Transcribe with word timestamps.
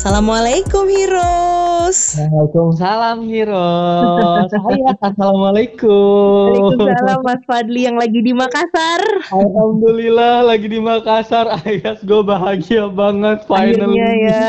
Assalamualaikum 0.00 0.88
Heroes. 0.88 2.16
Waalaikumsalam 2.16 3.20
Heroes. 3.28 4.48
Hai, 4.48 4.80
assalamualaikum. 4.96 6.56
Waalaikumsalam 6.56 7.20
Mas 7.20 7.44
Fadli 7.44 7.84
yang 7.84 8.00
lagi 8.00 8.24
di 8.24 8.32
Makassar. 8.32 9.04
Alhamdulillah 9.28 10.48
lagi 10.48 10.72
di 10.72 10.80
Makassar. 10.80 11.52
Ayas 11.52 12.00
gue 12.00 12.16
bahagia 12.24 12.88
banget 12.88 13.44
finally. 13.44 13.76
Akhirnya 13.76 14.08
ya. 14.24 14.48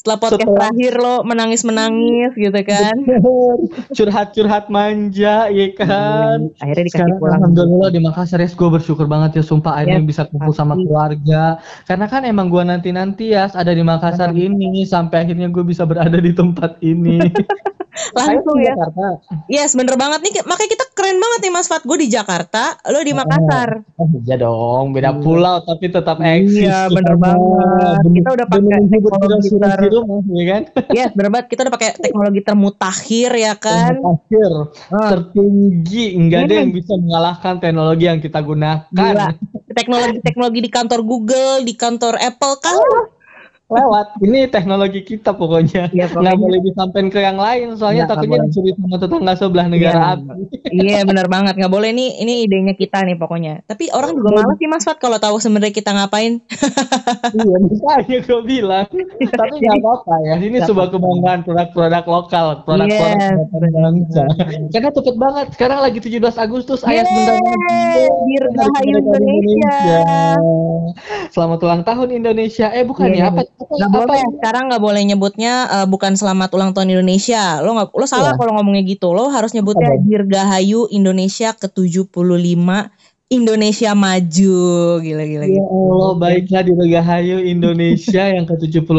Setelah 0.00 0.16
podcast 0.16 0.40
Setelah- 0.40 0.56
terakhir 0.72 0.92
lo 0.96 1.14
menangis-menangis 1.28 2.32
gitu 2.32 2.60
kan. 2.64 2.94
Curhat-curhat 3.96 4.72
manja, 4.72 5.52
ya 5.52 5.66
kan. 5.76 6.48
Akhirnya 6.56 6.84
dikasih 6.88 7.04
Sekarang 7.04 7.18
pulang. 7.20 7.36
alhamdulillah 7.36 7.90
di 7.92 8.00
Makassar 8.00 8.40
ya, 8.40 8.48
gue 8.48 8.68
bersyukur 8.70 9.04
banget 9.04 9.36
ya 9.36 9.44
sumpah 9.44 9.76
akhirnya 9.76 10.00
Ya, 10.00 10.08
bisa 10.08 10.22
kumpul 10.24 10.56
sama 10.56 10.72
keluarga. 10.72 11.60
Karena 11.84 12.08
kan 12.08 12.24
emang 12.24 12.48
gue 12.48 12.64
nanti-nanti 12.64 13.36
ya 13.36 13.52
ada 13.52 13.70
di 13.70 13.84
Makassar 13.84 14.32
ini 14.32 14.88
sampai 14.88 15.28
akhirnya 15.28 15.52
gue 15.52 15.60
bisa 15.60 15.84
berada 15.84 16.16
di 16.16 16.32
tempat 16.32 16.80
ini. 16.80 17.20
Langsung 18.10 18.56
ya. 18.56 18.72
Jakarta. 18.72 19.18
Yes, 19.50 19.74
bener 19.74 19.98
banget 19.98 20.22
nih. 20.22 20.32
Makanya 20.40 20.70
kita 20.70 20.84
keren 20.94 21.18
banget 21.18 21.38
nih 21.42 21.52
Mas 21.52 21.66
Fat. 21.66 21.82
Gue 21.82 21.98
di 21.98 22.08
Jakarta, 22.08 22.78
lo 22.88 23.02
di 23.02 23.12
Makassar. 23.12 23.82
Oh, 23.98 24.06
iya 24.24 24.38
dong, 24.38 24.94
beda 24.94 25.10
Iya. 25.12 25.20
pulau 25.20 25.58
tapi 25.60 25.90
tetap 25.90 26.16
eksis. 26.22 26.64
Iya, 26.64 26.86
ya 26.86 26.88
bener 26.88 27.18
banget. 27.18 28.00
Kita 28.14 28.28
udah 28.30 28.46
pakai 28.46 29.89
teknologi 29.90 30.22
rumah, 30.22 30.38
ya 30.38 30.44
kan? 30.46 30.62
Yes, 30.94 31.10
bener 31.12 31.30
banget. 31.30 31.46
Kita 31.50 31.60
udah 31.66 31.74
pakai 31.74 31.90
teknologi 31.98 32.40
termutakhir 32.40 33.30
ya 33.34 33.54
kan. 33.58 33.92
Terakhir, 33.98 34.52
Ah. 34.88 35.08
tertinggi, 35.12 36.04
nggak 36.16 36.40
ada 36.46 36.54
Hmm. 36.54 36.62
yang 36.62 36.72
bisa 36.72 36.92
mengalahkan 36.94 37.54
teknologi 37.58 38.04
yang 38.06 38.20
kita 38.22 38.38
gunakan. 38.38 38.88
Gila. 38.90 39.28
Teknologi-teknologi 39.70 40.60
di 40.62 40.70
kantor 40.70 41.00
Google, 41.02 41.54
di 41.62 41.74
kantor 41.74 42.14
Apple 42.18 42.54
kan. 42.58 42.78
Lewat, 43.70 44.18
ini 44.26 44.50
teknologi 44.50 45.00
kita 45.00 45.30
pokoknya. 45.30 45.94
Iya, 45.94 46.10
Nggak 46.10 46.36
boleh 46.36 46.58
disampaikan 46.58 47.06
ke 47.06 47.22
yang 47.22 47.38
lain, 47.38 47.78
soalnya 47.78 48.04
Nggak, 48.04 48.18
takutnya 48.18 48.38
dicuri 48.50 48.70
sama 48.74 48.96
tetangga 48.98 49.32
sebelah 49.38 49.66
negara 49.70 49.94
Iya. 49.94 50.10
api. 50.18 50.42
Iya 50.70 50.98
bener 51.06 51.26
banget 51.26 51.54
nggak 51.54 51.70
boleh 51.70 51.90
nih 51.94 52.08
ini 52.18 52.34
idenya 52.46 52.74
kita 52.74 53.06
nih 53.06 53.14
pokoknya. 53.14 53.62
Tapi 53.66 53.90
orang 53.94 54.14
juga 54.14 54.30
malas 54.34 54.56
sih 54.58 54.66
Mas 54.66 54.82
Fat 54.82 54.98
kalau 54.98 55.18
tahu 55.18 55.38
sebenarnya 55.38 55.70
kita 55.70 55.90
ngapain. 55.94 56.42
iya, 57.30 57.56
makanya 57.62 58.18
gue 58.26 58.40
bilang. 58.42 58.86
Tapi 59.30 59.54
nggak 59.62 59.76
apa-apa 59.78 60.14
ya, 60.26 60.34
ini 60.38 60.58
Nggak 60.58 60.66
sebuah 60.66 60.88
kebanggaan 60.90 61.40
produk-produk 61.46 62.04
lokal, 62.06 62.46
produk-produk 62.66 63.38
buatan 63.50 63.70
bangsa. 63.78 64.22
Karena 64.70 64.90
cepet 64.90 65.14
banget, 65.14 65.46
sekarang 65.54 65.78
lagi 65.78 65.98
17 66.02 66.34
Agustus, 66.36 66.82
ayah 66.82 67.06
sebentar 67.06 67.34
lagi. 67.38 68.04
Dirgahayu 68.26 68.94
Indonesia. 68.98 69.74
Selamat 71.30 71.58
ulang 71.62 71.82
tahun 71.82 72.08
Indonesia. 72.12 72.66
Eh 72.70 72.82
bukan 72.82 73.08
Iya, 73.10 73.18
ya, 73.18 73.26
apa, 73.30 73.42
apa, 73.46 73.59
Nggak 73.60 73.90
apa 73.92 73.98
boleh 74.08 74.22
sekarang 74.40 74.64
nggak 74.72 74.82
boleh 74.82 75.02
nyebutnya 75.04 75.52
eh, 75.68 75.86
bukan 75.86 76.16
selamat 76.16 76.48
ulang 76.56 76.72
tahun 76.72 76.96
Indonesia. 76.96 77.60
Lo 77.60 77.76
nggak 77.76 77.92
lo 77.92 78.06
salah 78.08 78.32
Iya. 78.32 78.38
kalau 78.40 78.52
ngomongnya 78.56 78.82
gitu. 78.88 79.12
Lo 79.12 79.28
harus 79.28 79.52
nyebutnya? 79.52 80.00
Dirgahayu 80.00 80.88
Indonesia 80.88 81.52
ke-75 81.52 82.64
Indonesia 83.30 83.94
maju. 83.94 84.58
Gila 84.98 85.22
gila 85.22 85.46
Ya. 85.46 85.62
Allah, 85.62 86.10
baiklah 86.18 86.62
di 86.66 86.72
Rahayu 86.74 87.38
Indonesia 87.46 88.26
yang 88.26 88.42
ke-75 88.42 88.90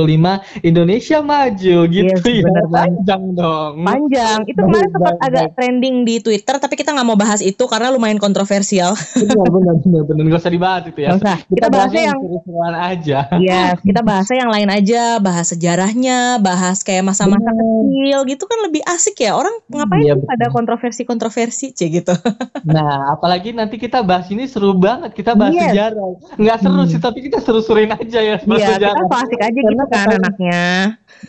Indonesia 0.63 1.17
maju 1.19 1.77
gitu 1.83 2.07
Yes, 2.07 2.23
ya. 2.23 2.47
bener. 2.47 2.65
Panjang 2.71 3.23
dong. 3.35 3.83
Panjang. 3.83 4.39
Itu 4.47 4.63
kemarin 4.63 4.87
sempat 4.87 5.15
agak 5.19 5.45
trending 5.59 6.07
di 6.07 6.23
Twitter 6.23 6.55
tapi 6.63 6.79
kita 6.79 6.95
nggak 6.95 7.07
mau 7.11 7.19
bahas 7.19 7.43
itu 7.43 7.59
karena 7.67 7.91
lumayan 7.91 8.23
kontroversial. 8.23 8.95
Benar, 9.19 9.47
benar, 9.59 9.75
benar, 9.83 10.01
benar. 10.07 10.23
Gak 10.31 10.39
usah 10.47 10.53
dibahas 10.55 10.83
itu 10.87 10.99
ya. 11.03 11.09
Nggak 11.11 11.19
usah. 11.27 11.37
Kita 11.51 11.67
bahasnya 11.67 12.03
yang 12.07 12.17
seru-seruan 12.23 12.75
aja. 12.79 13.19
Iya, 13.35 13.63
kita 13.83 13.99
bahasnya 13.99 14.37
yang 14.47 14.51
lain 14.55 14.69
aja, 14.71 15.03
bahas 15.19 15.47
sejarahnya, 15.51 16.39
bahas 16.39 16.87
kayak 16.87 17.03
masa-masa 17.03 17.51
kecil 17.51 18.19
gitu 18.31 18.43
kan 18.47 18.59
lebih 18.63 18.79
asik 18.87 19.19
ya. 19.19 19.35
Orang 19.35 19.51
ngapain 19.67 20.07
Iya, 20.07 20.15
sih 20.15 20.23
pada 20.23 20.45
kontroversi-kontroversi 20.47 21.65
cie 21.75 21.91
gitu. 21.91 22.15
Nah, 22.61 23.17
apalagi 23.17 23.57
nanti 23.57 23.81
kita 23.81 24.05
bahas 24.05 24.20
ini 24.29 24.45
seru 24.45 24.75
banget. 24.75 25.11
Kita 25.11 25.33
bahas 25.33 25.55
Yes. 25.55 25.73
sejarah. 25.73 26.09
Nggak 26.37 26.57
seru 26.59 26.81
Hmm. 26.83 26.89
sih, 26.89 26.99
tapi 26.99 27.19
kita 27.23 27.37
seru-seruin 27.39 27.89
aja 27.89 28.19
ya 28.19 28.35
bahas 28.43 28.59
Iya, 28.59 28.67
kita 28.67 28.77
sejarah. 28.77 29.03
so 29.07 29.15
asik 29.17 29.39
aja 29.39 29.59
Karena 29.59 29.83
gitu 29.83 29.95
kan 29.95 30.07
anaknya. 30.19 30.61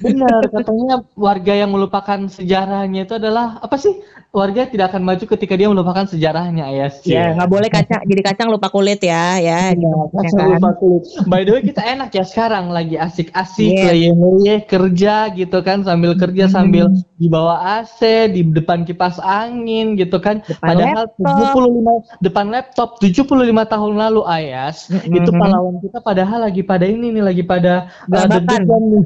Benar, 0.00 0.48
katanya 0.48 1.04
warga 1.12 1.52
yang 1.52 1.68
melupakan 1.68 2.16
sejarahnya 2.24 3.04
itu 3.04 3.14
adalah 3.18 3.60
apa 3.60 3.76
sih? 3.76 3.92
Warga 4.32 4.64
tidak 4.64 4.88
akan 4.88 5.04
maju 5.04 5.24
ketika 5.28 5.52
dia 5.52 5.68
melupakan 5.68 6.08
sejarahnya, 6.08 6.72
ya. 6.72 6.88
Iya, 7.04 7.36
nggak 7.36 7.50
boleh 7.52 7.68
kacang 7.68 8.00
jadi 8.08 8.22
kacang 8.24 8.48
lupa 8.48 8.72
kulit 8.72 9.04
ya, 9.04 9.36
ya. 9.36 9.76
gitu, 9.76 9.84
Iya, 9.84 9.92
ya 9.92 10.08
kacang 10.16 10.32
kan? 10.40 10.56
lupa 10.56 10.70
kulit. 10.80 11.02
By 11.28 11.40
the 11.44 11.52
way 11.52 11.60
kita 11.60 11.82
enak 11.84 12.08
ya 12.10 12.24
sekarang 12.24 12.72
lagi 12.72 12.96
asik-asik 12.96 13.68
Yes. 13.68 13.84
leye-leye 13.92 14.56
kerja 14.64 15.28
gitu 15.36 15.58
kan 15.60 15.84
sambil 15.84 16.16
kerja 16.16 16.48
Hmm. 16.48 16.54
sambil 16.54 16.84
di 17.20 17.28
bawah 17.28 17.60
AC 17.84 18.00
di 18.32 18.40
depan 18.42 18.88
kipas 18.88 19.20
angin 19.20 19.94
gitu 19.94 20.16
kan. 20.16 20.40
Depan 20.42 20.80
Padahal 20.80 21.04
laptop. 21.12 21.28
75 21.28 21.92
depan 22.18 22.46
laptop 22.48 22.88
75 22.96 23.28
tahun 23.68 23.92
lalu 24.00 24.20
Ayas 24.24 24.88
Mhm. 24.88 25.12
itu 25.12 25.30
pahlawan 25.30 25.76
kita 25.78 25.98
padahal 26.00 26.40
lagi 26.40 26.62
pada 26.62 26.88
ini 26.88 27.12
nih 27.12 27.22
lagi 27.22 27.44
pada 27.44 27.92
uh, 28.08 28.24
deg-degan 28.24 28.80
nih. 28.80 29.02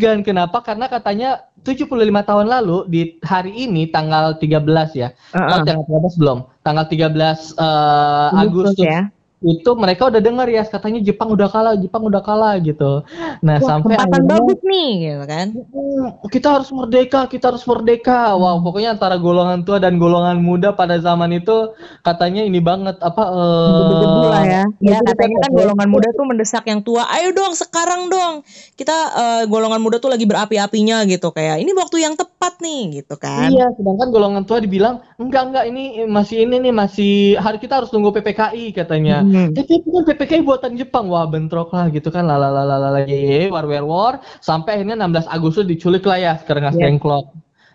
Deg-degan 0.00 0.24
kenapa? 0.24 0.64
Karena 0.64 0.88
katanya 0.88 1.44
75 1.60 1.92
tahun 2.24 2.46
lalu 2.48 2.88
di 2.88 3.00
hari 3.20 3.52
ini 3.52 3.92
tanggal 3.92 4.40
13 4.40 4.96
ya. 4.96 5.12
Heeh. 5.36 5.52
Oh, 5.52 5.60
tanggal 5.60 5.84
13 5.84 6.16
belum. 6.16 6.38
Tanggal 6.64 6.84
13 6.88 7.52
eh, 7.60 8.28
Agustus 8.32 8.80
Agustus 8.80 8.80
ya. 8.80 9.12
Itu 9.40 9.70
mereka 9.72 10.12
udah 10.12 10.20
dengar 10.20 10.44
ya 10.52 10.60
katanya 10.68 11.00
Jepang 11.00 11.32
udah 11.32 11.48
kalah, 11.48 11.72
Jepang 11.80 12.04
udah 12.04 12.20
kalah 12.20 12.60
gitu. 12.60 13.00
Nah, 13.40 13.56
Wah, 13.56 13.68
sampai 13.72 13.96
kesempatan 13.96 14.22
bagus 14.28 14.60
nih 14.60 14.90
gitu 15.00 15.24
kan. 15.24 15.46
"Hmm, 15.56 16.06
kita 16.28 16.48
harus 16.60 16.68
merdeka, 16.76 17.24
kita 17.24 17.48
harus 17.48 17.64
merdeka. 17.64 18.36
Wow, 18.36 18.60
pokoknya 18.60 19.00
antara 19.00 19.16
golongan 19.16 19.64
tua 19.64 19.80
dan 19.80 19.96
golongan 19.96 20.44
muda 20.44 20.76
pada 20.76 21.00
zaman 21.00 21.32
itu 21.40 21.72
katanya 22.04 22.44
ini 22.44 22.60
banget 22.60 23.00
apa 23.00 23.22
eh 23.32 24.28
lah 24.28 24.44
ya. 24.44 24.64
Ya 24.84 24.98
katanya 25.00 25.36
kan 25.48 25.50
ya. 25.50 25.56
golongan 25.64 25.88
muda 25.88 26.08
tuh 26.12 26.26
mendesak 26.28 26.64
yang 26.68 26.84
tua. 26.84 27.08
Ayo 27.08 27.32
dong 27.32 27.56
sekarang 27.56 28.12
dong. 28.12 28.44
Kita 28.76 28.96
eh, 29.16 29.42
golongan 29.48 29.80
muda 29.80 29.96
tuh 29.96 30.12
lagi 30.12 30.28
berapi-apinya 30.28 31.08
gitu 31.08 31.32
kayak 31.32 31.64
ini 31.64 31.72
waktu 31.72 32.04
yang 32.04 32.12
tepat 32.12 32.60
nih 32.60 33.00
gitu 33.00 33.16
kan. 33.16 33.48
Iya, 33.48 33.72
sedangkan 33.72 34.12
golongan 34.12 34.44
tua 34.44 34.60
dibilang 34.60 35.00
enggak 35.20 35.42
enggak 35.52 35.64
ini 35.70 35.82
masih 36.16 36.36
ini 36.48 36.56
nih 36.64 36.72
masih 36.72 37.12
hari 37.44 37.58
kita 37.62 37.74
harus 37.78 37.90
tunggu 37.92 38.08
PPKI 38.16 38.72
katanya. 38.72 39.20
Hmm. 39.20 39.52
Tapi 39.52 39.72
itu 39.78 39.88
kan 39.92 40.02
PPKI 40.08 40.40
buatan 40.48 40.72
Jepang, 40.80 41.04
wah 41.12 41.28
bentrok 41.28 41.68
lah 41.76 41.86
gitu 41.92 42.08
kan, 42.08 42.24
lalalala 42.24 43.04
ye 43.04 43.46
war 43.52 43.64
war 43.68 43.84
war, 43.84 44.14
sampai 44.40 44.70
akhirnya 44.80 44.96
16 44.96 45.28
Agustus 45.28 45.64
diculik 45.68 46.02
lah 46.08 46.18
ya 46.18 46.32
ke 46.40 46.52
Rengas 46.56 46.76
Iya. 46.76 46.88
Dengklok, 46.88 47.26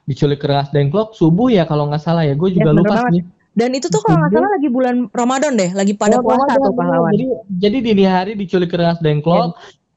diculik 0.09 0.39
ke 0.41 0.47
Rengas 0.49 0.69
Dengklok 0.75 1.13
subuh 1.19 1.47
ya 1.53 1.63
kalau 1.69 1.83
nggak 1.89 2.03
salah 2.03 2.23
ya, 2.25 2.33
gue 2.33 2.49
Ya, 2.55 2.55
juga 2.57 2.71
bener 2.73 2.81
lupa 2.81 2.95
sih. 3.13 3.21
Dan 3.55 3.71
itu 3.71 3.87
tuh 3.87 4.01
kalau 4.03 4.17
nggak 4.19 4.33
salah 4.35 4.49
lagi 4.59 4.67
bulan 4.67 4.95
Ramadan 5.15 5.51
deh, 5.55 5.71
lagi 5.71 5.93
pada 5.95 6.19
Oh, 6.19 6.23
puasa 6.25 6.59
tuh 6.59 6.73
pahlawan. 6.75 7.11
Jadi 7.15 7.25
jadi 7.63 7.77
dini 7.79 8.03
hari 8.05 8.31
diculik 8.35 8.69
ke 8.73 8.77
Rengas 8.81 8.99
Dengklok. 8.99 9.55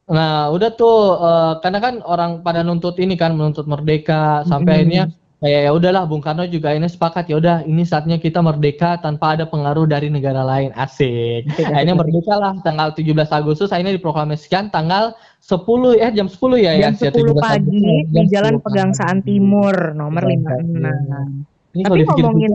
Nah, 0.09 0.49
udah 0.55 0.71
tuh 0.73 0.97
eh, 1.21 1.53
karena 1.61 1.79
kan 1.85 1.95
orang 2.07 2.31
pada 2.47 2.61
nuntut 2.65 2.97
ini 3.03 3.15
kan 3.19 3.37
menuntut 3.37 3.67
merdeka 3.69 4.47
sampai 4.49 4.73
Mm-mm. 4.73 4.79
akhirnya 4.89 5.03
kayak 5.39 5.61
ya 5.67 5.71
udahlah 5.71 6.03
Bung 6.03 6.19
Karno 6.19 6.43
juga 6.51 6.75
ini 6.75 6.91
sepakat 6.91 7.31
ya 7.31 7.39
udah 7.39 7.57
ini 7.63 7.87
saatnya 7.87 8.19
kita 8.19 8.43
merdeka 8.43 8.99
tanpa 8.99 9.39
ada 9.39 9.47
pengaruh 9.47 9.87
dari 9.87 10.11
negara 10.11 10.43
lain. 10.43 10.75
Asik. 10.75 11.47
Akhirnya 11.55 11.95
asik. 11.95 12.01
merdeka 12.03 12.35
lah 12.35 12.53
tanggal 12.67 12.91
17 12.91 13.15
Agustus 13.31 13.71
akhirnya 13.71 13.95
diproklamasikan 13.95 14.75
tanggal 14.75 15.15
10 15.39 16.03
eh 16.03 16.11
jam 16.11 16.27
10 16.27 16.59
ya 16.59 16.73
Jam 16.91 16.95
ya 16.99 17.11
10 17.15 17.39
pagi 17.39 17.83
di 18.11 18.23
Jalan 18.27 18.59
Pegangsaan 18.59 19.23
Timur 19.23 19.95
nomor 19.95 20.27
Pegangsaan 20.27 20.67
56. 20.75 21.79
Ini 21.79 21.83
Tapi 21.87 22.03
ngomongin 22.03 22.53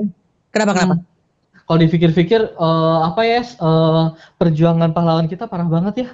kenapa 0.52 0.72
kenapa? 0.76 0.96
Hmm. 1.00 1.06
kalau 1.64 1.80
dipikir-pikir 1.80 2.42
eh, 2.60 3.00
apa 3.08 3.22
ya 3.24 3.42
eh, 3.48 4.04
perjuangan 4.36 4.92
pahlawan 4.92 5.32
kita 5.32 5.48
parah 5.48 5.72
banget 5.72 6.04
ya. 6.04 6.10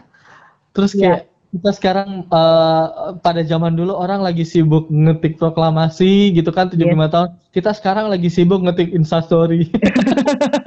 Terus 0.78 0.94
Iya. 0.94 1.02
kayak 1.02 1.22
kita 1.50 1.72
sekarang 1.74 2.30
eh, 2.30 2.86
pada 3.26 3.42
zaman 3.42 3.74
dulu 3.74 3.98
orang 3.98 4.22
lagi 4.22 4.46
sibuk 4.46 4.86
ngetik 4.94 5.42
proklamasi 5.42 6.30
gitu 6.38 6.54
kan 6.54 6.70
75 6.70 7.10
tahun. 7.10 7.30
Kita 7.50 7.72
sekarang 7.74 8.14
lagi 8.14 8.30
sibuk 8.30 8.62
ngetik 8.62 8.94
instastory. 8.94 9.66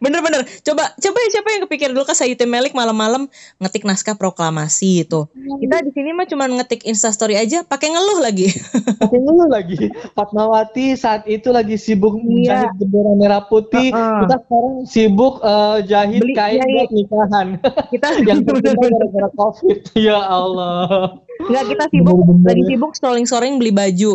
Bener-bener. 0.00 0.42
Coba 0.60 0.90
coba 0.90 1.18
siapa 1.28 1.48
yang 1.50 1.62
kepikir 1.64 1.88
dulu 1.90 2.02
kan 2.02 2.16
Sayuti 2.16 2.42
Melik 2.42 2.72
malam-malam 2.72 3.28
ngetik 3.56 3.84
naskah 3.84 4.16
proklamasi 4.16 5.04
itu. 5.04 5.28
Kita 5.30 5.76
di 5.78 5.92
sini 5.92 6.10
mah 6.10 6.24
cuma 6.24 6.48
ngetik 6.48 6.82
instastory 6.82 7.36
aja 7.36 7.60
pakai 7.62 7.92
ngeluh 7.92 8.18
lagi. 8.18 8.48
Tapi 9.00 9.16
dulu 9.16 9.44
lagi 9.46 9.76
Fatmawati 10.14 10.92
saat 10.94 11.24
itu 11.26 11.48
lagi 11.48 11.76
sibuk 11.76 12.16
Iya. 12.18 12.64
jahit 12.66 12.72
bendera 12.76 13.12
merah 13.14 13.42
putih. 13.44 13.92
Heeh. 13.92 14.20
Kita 14.24 14.36
sekarang 14.40 14.76
sibuk 14.84 15.34
eh, 15.38 15.76
jahit 15.84 16.20
Beli- 16.20 16.34
kain 16.34 16.58
iya, 16.58 16.64
buat 16.64 16.90
nikahan. 16.90 17.46
Kita 17.92 18.06
yang 18.22 18.40
gara-gara 18.40 19.28
covid. 19.30 19.78
Ya 20.00 20.16
Allah. 20.16 21.20
Enggak 21.40 21.64
kita 21.68 21.84
sibuk 21.88 22.14
Bener-bener 22.16 22.46
lagi 22.46 22.62
ya. 22.62 22.68
sibuk 22.72 22.90
scrolling-scrolling 22.94 23.56
beli 23.56 23.72
baju. 23.72 24.12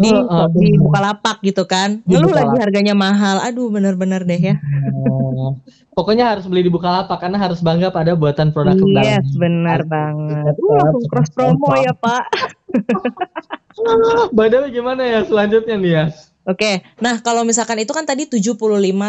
Di 0.00 0.10
Uh, 0.10 0.24
uh, 0.24 0.46
di. 0.48 0.80
Bukalapak 0.80 1.44
gitu 1.44 1.68
kan. 1.68 2.00
Ngeluh 2.08 2.32
lagi 2.32 2.56
harganya 2.56 2.96
mahal. 2.96 3.44
Aduh 3.44 3.68
bener-bener 3.68 4.24
deh 4.24 4.40
ya. 4.40 4.56
Oh. 4.96 5.60
Pokoknya 5.92 6.32
harus 6.32 6.48
beli 6.48 6.64
di 6.64 6.72
Bukalapak 6.72 7.20
karena 7.20 7.36
harus 7.36 7.60
bangga 7.60 7.92
pada 7.92 8.16
buatan 8.16 8.56
produk 8.56 8.78
dalam 8.78 9.04
Yes, 9.04 9.26
benar 9.36 9.84
banget. 9.84 10.56
Uh, 10.56 10.80
langsung 10.80 11.04
cross 11.12 11.28
promo 11.36 11.76
ya, 11.76 11.92
Pak. 11.92 12.24
Way, 14.36 14.72
gimana 14.72 15.02
ya 15.04 15.20
selanjutnya 15.24 15.76
nih 15.76 15.92
ya? 15.92 16.04
Oke, 16.48 16.80
nah 17.04 17.20
kalau 17.20 17.44
misalkan 17.44 17.76
itu 17.84 17.92
kan 17.92 18.08
tadi 18.08 18.24
75 18.24 18.56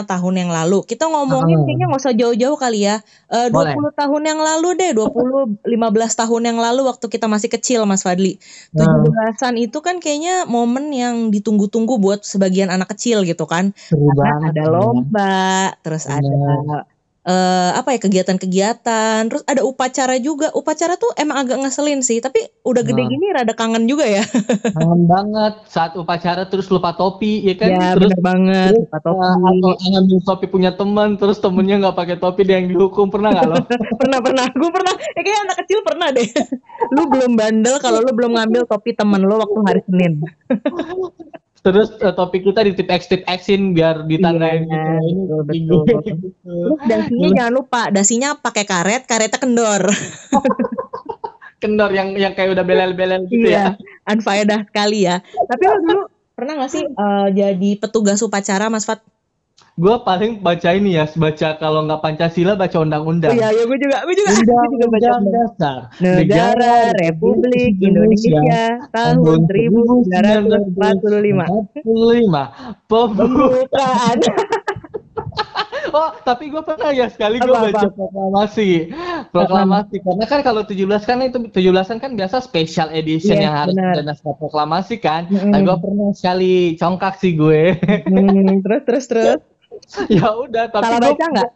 tahun 0.04 0.36
yang 0.36 0.52
lalu. 0.52 0.84
Kita 0.84 1.08
ngomongin 1.08 1.58
Ah. 1.58 1.64
kayaknya 1.64 1.86
nggak 1.88 2.02
usah 2.04 2.12
jauh-jauh 2.12 2.58
kali 2.60 2.84
ya. 2.84 3.00
Eh, 3.32 3.48
20 3.48 3.72
Boleh. 3.88 3.96
tahun 3.96 4.22
yang 4.28 4.40
lalu 4.44 4.70
deh, 4.76 4.92
20 4.92 5.56
15 5.64 6.20
tahun 6.20 6.42
yang 6.52 6.60
lalu 6.60 6.84
waktu 6.84 7.08
kita 7.08 7.32
masih 7.32 7.48
kecil 7.48 7.88
Mas 7.88 8.04
Fadli. 8.04 8.36
Nah. 8.76 8.84
17-an 8.84 9.56
itu 9.56 9.80
kan 9.80 10.04
kayaknya 10.04 10.44
momen 10.44 10.92
yang 10.92 11.32
ditunggu-tunggu 11.32 12.04
buat 12.04 12.28
sebagian 12.28 12.68
anak 12.68 12.92
kecil 12.92 13.24
gitu 13.24 13.48
kan. 13.48 13.72
Seru 13.80 14.12
Karena 14.12 14.52
banget. 14.52 14.52
ada 14.52 14.64
ya. 14.68 14.68
lomba, 14.68 15.40
terus 15.88 16.04
ada 16.12 16.28
eh 17.22 17.72
apa 17.78 17.94
ya 17.94 18.00
kegiatan-kegiatan, 18.02 19.30
terus 19.30 19.46
ada 19.46 19.62
upacara 19.62 20.18
juga. 20.18 20.50
Upacara 20.58 20.98
tuh 20.98 21.14
emang 21.22 21.46
agak 21.46 21.62
ngeselin 21.62 22.02
sih, 22.02 22.18
tapi 22.18 22.50
udah 22.66 22.82
gede 22.82 23.02
Nah. 23.02 23.10
gini 23.10 23.26
rada 23.30 23.54
kangen 23.54 23.86
juga 23.86 24.10
ya. 24.10 24.26
Kangen 24.78 25.06
banget 25.06 25.54
saat 25.70 25.94
upacara 25.94 26.50
terus 26.50 26.66
lupa 26.74 26.98
topi 26.98 27.46
ya 27.46 27.54
kan? 27.58 27.70
ya 27.70 27.94
terus 27.94 28.14
bener 28.18 28.26
banget, 28.26 28.74
lupa 28.74 28.98
uh, 28.98 29.02
topi. 29.06 29.50
atau 29.54 29.90
ngambil 29.94 30.20
topi 30.26 30.46
punya 30.50 30.72
teman 30.74 31.10
terus 31.18 31.38
temennya 31.38 31.76
nggak 31.82 31.98
pakai 31.98 32.18
topi 32.18 32.42
dia 32.42 32.58
yang 32.58 32.74
dihukum 32.74 33.14
pernah 33.14 33.30
nggak 33.34 33.48
lo? 33.50 33.56
pernah 34.02 34.20
pernah 34.22 34.46
gue 34.50 34.72
pernah 34.74 34.94
ya 34.98 35.22
kayak 35.22 35.40
anak 35.46 35.58
kecil 35.66 35.80
pernah 35.86 36.08
deh 36.14 36.30
lu 36.96 37.04
belum 37.08 37.32
bandel 37.38 37.76
kalau 37.78 38.00
lu 38.02 38.12
belum 38.14 38.38
ngambil 38.38 38.66
topi 38.66 38.98
temen 38.98 39.22
lu 39.22 39.38
waktu 39.38 39.60
hari 39.68 39.82
Senin 39.86 40.22
terus 41.62 41.94
uh, 42.02 42.10
topi 42.10 42.42
kita 42.42 42.66
ditip 42.66 42.90
X 42.90 43.06
tip 43.06 43.22
Xin 43.26 43.78
biar 43.78 44.10
ditandain 44.10 44.66
Iya, 44.66 44.98
gitu. 45.06 45.36
Betul, 45.46 45.82
betul. 45.86 46.02
gitu. 46.34 46.54
dasinya 46.90 47.30
jangan 47.38 47.54
lupa 47.54 47.82
dasinya 47.94 48.30
pakai 48.34 48.66
karet 48.66 49.06
karetnya 49.06 49.38
kendor 49.38 49.84
Kendor 51.62 51.94
yang 51.94 52.18
yang 52.18 52.34
kayak 52.34 52.58
udah 52.58 52.66
belel-belel 52.66 53.30
gitu 53.30 53.46
ya. 53.46 53.78
iya 53.78 54.10
unfaedah 54.10 54.66
sekali 54.66 55.06
ya 55.06 55.22
tapi 55.46 55.64
lu 55.70 55.78
dulu 55.86 56.02
pernah 56.34 56.58
gak 56.66 56.72
sih 56.74 56.82
eh, 56.82 57.28
jadi 57.38 57.70
petugas 57.78 58.18
upacara 58.26 58.66
Mas 58.74 58.90
Fat 58.90 59.06
Gue 59.80 59.96
paling 60.04 60.44
baca 60.44 60.76
ini 60.76 61.00
ya, 61.00 61.08
baca 61.08 61.56
kalau 61.56 61.88
nggak 61.88 62.04
Pancasila 62.04 62.60
baca 62.60 62.76
oh 62.76 62.84
undang-undang. 62.84 63.32
iya 63.32 63.56
iya 63.56 63.64
gue 63.64 63.80
juga 63.80 64.04
gue 64.04 64.16
juga 64.20 64.30
gue 64.36 64.68
juga 64.76 64.88
baca 64.92 65.08
Undang-undang 65.08 65.24
undang. 65.24 65.32
dasar 65.32 65.80
Negara 66.04 66.74
Republik 67.00 67.74
Indonesia 67.80 68.40
tahun 68.92 69.48
1945 69.48 70.76
45 71.82 72.88
Pembukaan. 72.88 74.18
Oh, 75.92 76.12
tapi 76.24 76.48
gue 76.48 76.64
pernah 76.64 76.92
ya 76.96 77.12
sekali 77.12 77.36
gue 77.36 77.52
baca 77.52 77.88
proklamasi. 77.92 78.92
Proklamasi 79.28 80.00
karena 80.00 80.24
kan 80.24 80.40
kalau 80.40 80.64
17 80.64 80.88
kan 81.04 81.20
itu 81.20 81.38
17-an 81.52 82.00
kan 82.00 82.16
biasa 82.16 82.40
special 82.40 82.96
edition 82.96 83.36
Iya, 83.36 83.44
yang 83.44 83.56
harus 83.60 83.76
benar. 83.76 83.94
ada 84.00 84.04
naskah 84.08 84.36
proklamasi 84.40 85.04
kan. 85.04 85.28
Mm-mm. 85.28 85.52
Nah, 85.52 85.60
gue 85.60 85.76
pernah 85.84 86.10
sekali 86.16 86.80
congkak 86.80 87.20
sih 87.20 87.36
gue. 87.36 87.76
Hmm, 88.08 88.64
terus 88.64 88.82
terus 88.88 89.06
terus 89.10 89.40
ya 90.20 90.28
udah, 90.36 90.64
tapi 90.70 90.84
salah 90.86 91.00
gue 91.00 91.14
baca 91.14 91.26
nggak 91.32 91.52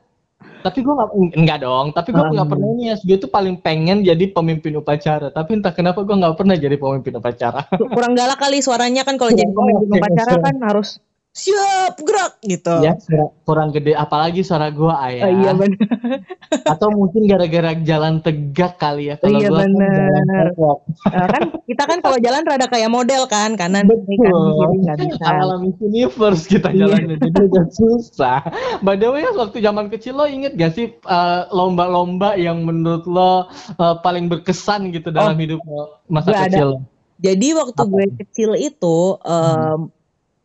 tapi 0.66 0.81
gue 0.81 0.94
nggak 0.98 1.10
enggak 1.38 1.60
dong 1.62 1.94
tapi 1.94 2.10
gue 2.10 2.25
Ah. 2.25 2.33
nggak 2.33 2.50
pernah 2.50 2.68
ini 2.74 2.83
ya 2.89 2.95
gue 2.98 3.18
tuh 3.22 3.30
paling 3.30 3.62
pengen 3.62 4.01
jadi 4.01 4.25
pemimpin 4.33 4.74
upacara 4.81 5.30
tapi 5.30 5.62
entah 5.62 5.69
kenapa 5.69 6.01
gue 6.01 6.16
nggak 6.18 6.33
pernah 6.33 6.57
jadi 6.57 6.74
pemimpin 6.74 7.22
upacara 7.22 7.69
kurang 7.94 8.18
galak 8.18 8.42
kali 8.42 8.66
suaranya 8.66 9.06
kan 9.06 9.22
kalau 9.22 9.30
jadi 9.30 9.45
Kurang 9.54 9.86
pemimpin 9.86 10.01
upacara 10.01 10.31
iya. 10.33 10.42
kan 10.42 10.56
harus 10.66 10.98
siap 11.35 11.99
gerak 11.99 12.39
gitu. 12.41 12.79
ya 12.79 12.95
suara- 12.95 13.27
kurang 13.43 13.69
gede 13.69 13.91
apalagi 13.93 14.39
suara 14.39 14.71
gue 14.71 14.87
ayah 14.87 15.23
Oh, 15.25 15.31
iya 15.35 15.51
benar. 15.51 15.83
atau 16.71 16.87
mungkin 16.89 17.27
gara-gara 17.27 17.75
jalan 17.77 18.17
tegak 18.17 18.73
kali 18.75 19.11
ya 19.11 19.15
kalau 19.15 19.35
Iya, 19.35 19.49
gue 19.49 19.57
kan 19.57 19.67
jalan 19.67 19.71
bener. 19.75 20.45
tegak 20.47 20.77
Eh, 21.05 21.27
kan 21.27 21.41
kita 21.61 21.83
kan 21.85 21.97
kalau 21.99 22.17
jalan 22.17 22.41
rada 22.41 22.65
kayak 22.65 22.87
model 22.87 23.27
kan 23.27 23.51
kanan 23.53 23.83
kiri 23.83 24.15
Betul. 24.17 24.47
kiri 24.55 24.77
nggak 24.81 24.97
bisa. 25.03 25.23
ala 25.27 25.55
Miss 25.59 25.75
Universe 25.77 26.43
kita 26.47 26.67
Iya. 26.69 26.79
jalannya 26.81 27.15
jadi 27.19 27.39
udah 27.45 27.65
susah 27.69 28.39
by 28.79 28.95
the 28.95 29.09
way 29.09 29.27
waktu 29.27 29.57
zaman 29.59 29.85
kecil 29.89 30.15
lo 30.15 30.25
inget 30.25 30.55
gak 30.55 30.71
sih 30.71 30.88
eh, 30.89 31.41
lomba-lomba 31.49 32.33
yang 32.35 32.63
menurut 32.63 33.03
lo 33.03 33.51
eh, 33.69 33.95
paling 33.99 34.25
berkesan 34.25 34.88
gitu 34.89 35.11
dalam 35.11 35.35
hidup 35.35 35.59
lo 35.61 35.99
masa 36.07 36.31
Gue 36.31 36.39
ada. 36.39 36.47
kecil 36.47 36.69
Jadi 37.17 37.47
waktu 37.53 37.75
Apa? 37.77 37.88
gue 37.89 38.05
kecil 38.19 38.49
itu 38.57 38.97
em, 39.21 39.88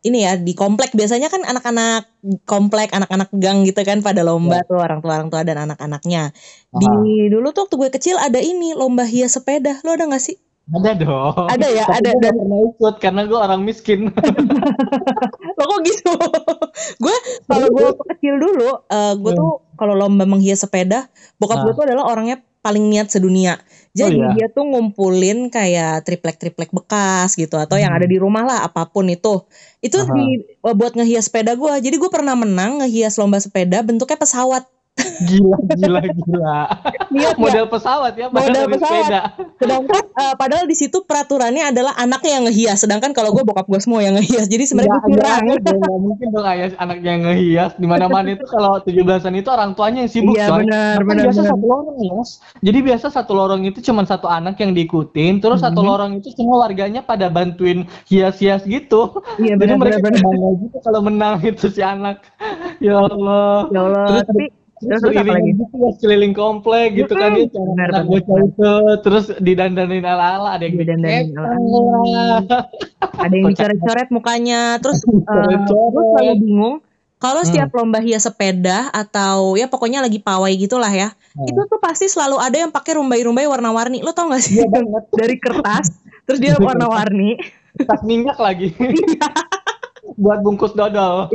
ini 0.01 0.25
ya 0.25 0.33
di 0.33 0.57
komplek 0.57 0.97
biasanya 0.97 1.29
kan 1.29 1.45
anak-anak 1.45 2.09
komplek 2.49 2.89
anak-anak 2.89 3.29
gang 3.37 3.61
gitu 3.61 3.85
kan 3.85 4.01
pada 4.01 4.25
lomba 4.25 4.65
tuh 4.65 4.81
orang 4.81 4.97
tua 4.97 5.21
orang 5.21 5.29
tua 5.29 5.45
dan 5.45 5.61
anak-anaknya. 5.69 6.33
Di 6.73 6.89
dulu 7.29 7.53
tuh 7.53 7.69
waktu 7.69 7.75
gue 7.77 7.89
kecil 7.93 8.15
ada 8.17 8.41
ini 8.41 8.73
lomba 8.73 9.05
hias 9.05 9.37
sepeda. 9.37 9.77
Lo 9.85 9.93
ada 9.93 10.09
gak 10.09 10.23
sih? 10.25 10.37
Ada 10.71 10.91
dong. 10.97 11.47
Ada 11.51 11.67
ya, 11.67 11.85
Tapi 11.85 11.97
ada. 11.99 12.11
Dan 12.21 12.33
pernah 12.37 12.59
ikut 12.63 12.95
karena 13.01 13.21
gue 13.27 13.39
orang 13.39 13.61
miskin. 13.61 13.99
lo 15.57 15.63
kok 15.67 15.79
gitu? 15.85 16.13
gue 17.01 17.15
kalau 17.45 17.67
gue 17.69 17.83
waktu 17.91 18.05
kecil 18.17 18.33
dulu, 18.39 18.69
eh, 18.89 19.13
gue 19.19 19.31
tuh 19.35 19.51
kalau 19.77 19.93
lomba 19.93 20.23
menghias 20.25 20.63
sepeda, 20.63 21.09
bokap 21.37 21.61
gue 21.65 21.73
Ah. 21.73 21.77
tuh 21.77 21.85
adalah 21.85 22.05
orangnya 22.09 22.41
paling 22.61 22.87
niat 22.87 23.09
sedunia. 23.09 23.57
Jadi 23.91 24.21
iya? 24.21 24.31
dia 24.31 24.47
tuh 24.47 24.63
ngumpulin 24.71 25.51
kayak 25.51 26.07
triplek-triplek 26.07 26.71
bekas 26.71 27.35
gitu 27.35 27.59
atau 27.59 27.75
yang 27.75 27.91
Hmm. 27.91 27.99
ada 27.99 28.07
di 28.07 28.17
rumah 28.21 28.45
lah 28.47 28.59
apa 28.63 28.87
pun 28.87 29.09
itu. 29.11 29.43
Itu 29.83 29.99
Aha. 29.99 30.13
di 30.15 30.45
eh, 30.47 30.75
buat 30.77 30.95
ngehias 30.95 31.27
sepeda 31.27 31.57
gue. 31.59 31.73
Jadi 31.83 31.95
gue 31.99 32.07
pernah 32.13 32.37
menang 32.37 32.79
ngehias 32.85 33.19
lomba 33.19 33.41
sepeda 33.43 33.83
bentuknya 33.83 34.15
pesawat. 34.15 34.63
Gila, 35.21 35.57
gila, 35.71 36.01
gila. 36.03 36.57
Niat 37.09 37.35
nggak? 37.35 37.39
Model 37.39 37.65
pesawat 37.67 38.13
ya, 38.13 38.27
Model 38.27 38.65
pesawat. 38.67 38.91
sepeda. 39.07 39.21
Sedangkan 39.57 40.03
eh, 40.11 40.33
padahal 40.35 40.65
di 40.65 40.75
situ 40.75 40.97
peraturannya 41.01 41.71
adalah 41.71 41.95
anaknya 41.95 42.31
yang 42.37 42.45
ngehias. 42.45 42.77
Sedangkan 42.81 43.11
kalau 43.11 43.31
gue 43.31 43.41
bokap 43.41 43.65
gue 43.65 43.79
semua 43.79 44.03
yang 44.03 44.19
ngehias. 44.19 44.45
Jadi 44.45 44.63
sebenarnya 44.67 44.99
gue 45.01 45.15
ada 45.17 45.55
dong, 45.57 45.79
nggak 45.79 45.99
mungkin 46.01 46.27
dong 46.29 46.45
ayah 46.45 46.69
anaknya 46.77 47.09
yang 47.09 47.23
ngehias. 47.23 47.71
Di 47.75 47.87
mana-mana 47.87 48.27
itu 48.29 48.45
kalau 48.45 48.77
17-an 48.79 49.33
itu 49.33 49.49
orang 49.49 49.71
tuanya 49.73 49.99
yang 50.03 50.11
sibuk 50.11 50.35
Iya 50.35 50.47
benar 50.51 50.95
Bahkan 50.97 51.07
benar 51.07 51.23
biasa 51.25 51.39
benar. 51.39 51.51
satu 51.51 51.65
lorong 51.65 51.97
ya. 51.97 52.13
Jadi 52.61 52.79
biasa 52.81 53.05
satu 53.09 53.31
lorong 53.33 53.61
itu 53.63 53.79
cuma 53.81 54.01
satu 54.03 54.27
anak 54.27 54.55
yang 54.57 54.71
diikutin, 54.71 55.33
terus 55.39 55.59
satu 55.61 55.79
Mhm. 55.79 55.87
lorong 55.87 56.11
itu 56.19 56.27
semua 56.31 56.57
warganya 56.61 57.01
pada 57.01 57.27
bantuin 57.27 57.87
hias-hias 58.05 58.63
gitu. 58.63 59.23
Iya 59.37 59.55
benar 59.55 59.79
mereka 59.79 60.03
benar 60.03 60.19
benar. 60.19 60.51
gitu 60.59 60.77
kalau 60.79 60.99
menang 61.01 61.39
itu 61.41 61.65
si 61.67 61.81
anak. 61.81 62.21
Ya 62.77 62.99
Allah. 62.99 63.71
Ya 63.71 63.79
Allah. 63.81 64.05
Terus 64.09 64.23
Tapi 64.27 64.45
Terus 64.81 64.97
Terus 64.97 65.13
lagi? 65.13 65.17
beriringan 65.21 65.43
gitu 65.53 65.75
ya 65.77 65.91
keliling 65.95 66.33
komplek 66.33 66.87
gitu 66.95 67.13
kan 67.13 67.31
ya 67.31 67.45
cara 67.51 68.01
bocah 68.01 68.37
itu 68.41 68.71
terus 68.99 69.25
didandanin 69.37 70.01
ala-ala 70.01 70.57
ada 70.57 70.63
yang 70.63 70.75
Didandanin 70.75 71.25
dicek 71.27 71.37
ala-ala. 71.37 72.59
ada 73.15 73.33
yang 73.33 73.45
dicoret-coret 73.47 74.07
mukanya. 74.09 74.61
Terus 74.77 74.99
Dicoret-coret. 75.05 75.91
gue 75.91 76.03
selalu 76.11 76.33
bingung 76.39 76.75
kalau 77.15 77.39
Hmm. 77.39 77.47
setiap 77.47 77.69
lomba 77.71 77.99
hias 77.99 78.25
sepeda 78.25 78.89
atau 78.89 79.53
ya 79.53 79.65
pokoknya 79.65 80.01
lagi 80.01 80.17
pawai 80.17 80.49
gitulah 80.51 80.89
ya. 80.89 81.13
Hmm. 81.31 81.45
Itu 81.45 81.61
tuh 81.65 81.77
pasti 81.77 82.05
selalu 82.05 82.35
ada 82.35 82.57
yang 82.57 82.69
pakai 82.69 82.97
rumbai-rumbai 82.97 83.45
warna-warni. 83.45 84.01
Lo 84.01 84.09
tau 84.09 84.25
gak 84.27 84.41
sih? 84.41 84.57
Iya 84.57 84.65
banget. 84.67 85.03
Dari 85.19 85.35
kertas 85.37 85.93
terus 86.23 86.39
dia 86.39 86.57
warna-warni. 86.57 87.37
tas 87.79 88.01
minyak 88.01 88.35
lagi 88.35 88.75
buat 90.21 90.41
bungkus 90.41 90.73
dodol 90.73 91.31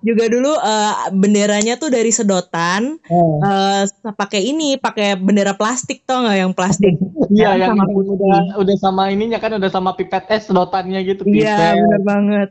Juga 0.00 0.24
dulu 0.30 0.52
eh, 0.54 0.94
benderanya 1.12 1.74
tuh 1.76 1.90
dari 1.90 2.08
sedotan 2.08 2.96
Oh. 3.10 3.42
eh 3.42 3.82
pakai 4.14 4.40
ini, 4.46 4.78
pakai 4.78 5.18
bendera 5.18 5.52
plastik 5.52 6.06
tau 6.06 6.22
gak 6.24 6.38
yang 6.38 6.52
plastik? 6.54 6.94
iya 7.34 7.58
Yang 7.58 7.58
yang 7.58 7.70
sama 7.74 7.84
udah 7.90 8.38
udah 8.62 8.76
sama 8.78 9.02
ininya 9.10 9.38
kan 9.42 9.58
udah 9.58 9.70
sama 9.70 9.90
pipet 9.92 10.24
es 10.30 10.46
sedotannya 10.46 11.02
gitu 11.04 11.26
Iya, 11.26 11.74
bener 11.76 12.02
banget. 12.06 12.48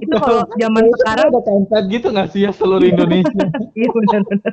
Itu 0.00 0.16
kalau 0.16 0.42
zaman 0.56 0.82
Itu 0.88 0.96
sekarang 1.04 1.26
ada 1.28 1.40
template 1.44 1.86
gitu 1.92 2.06
nggak 2.08 2.28
sih 2.32 2.40
ya 2.48 2.50
seluruh 2.56 2.88
Indonesia 2.88 3.44
iya 3.78 3.88
bener-bener. 3.92 4.52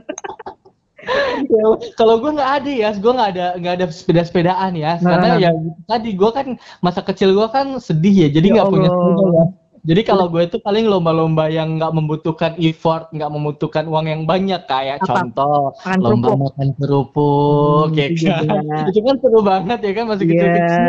Ya, 1.46 1.66
kalau 2.02 2.18
gue 2.18 2.34
nggak 2.34 2.52
ada 2.62 2.72
ya, 2.72 2.90
gue 2.98 3.12
nggak 3.14 3.30
ada 3.38 3.46
nggak 3.62 3.74
ada 3.78 3.86
sepeda-sepedaan 3.94 4.74
ya, 4.74 4.98
karena 4.98 5.28
Nah. 5.28 5.38
ya 5.38 5.52
tadi 5.86 6.18
gue 6.18 6.30
kan 6.34 6.58
masa 6.82 7.06
kecil 7.06 7.30
gue 7.38 7.46
kan 7.54 7.78
sedih 7.78 8.26
ya, 8.26 8.30
jadi 8.34 8.48
Ya 8.50 8.54
nggak 8.58 8.68
punya 8.74 8.90
sepeda 8.90 9.26
ya. 9.30 9.46
Jadi 9.86 10.02
kalau 10.02 10.26
gue 10.34 10.50
itu 10.50 10.58
paling 10.58 10.90
lomba-lomba 10.90 11.46
yang 11.46 11.78
nggak 11.78 11.94
membutuhkan 11.94 12.58
effort, 12.58 13.14
nggak 13.14 13.30
membutuhkan 13.30 13.86
uang 13.86 14.06
yang 14.10 14.22
banyak 14.26 14.66
kayak 14.66 14.98
Apa? 15.06 15.14
contoh 15.14 15.78
Makan 15.78 15.98
lomba 16.02 16.28
kerupuk. 16.34 16.42
makan 16.42 16.68
kerupuk, 16.74 17.86
Hmm, 17.94 17.98
ya 18.02 18.06
itu 18.10 18.26
kan? 18.26 18.42
juga. 18.42 18.78
Itu 18.90 19.00
kan 19.06 19.16
seru 19.22 19.40
banget 19.46 19.80
ya 19.86 19.92
kan 19.94 20.06
masih 20.10 20.26
Iya. 20.26 20.34
kecil-kecil. 20.34 20.84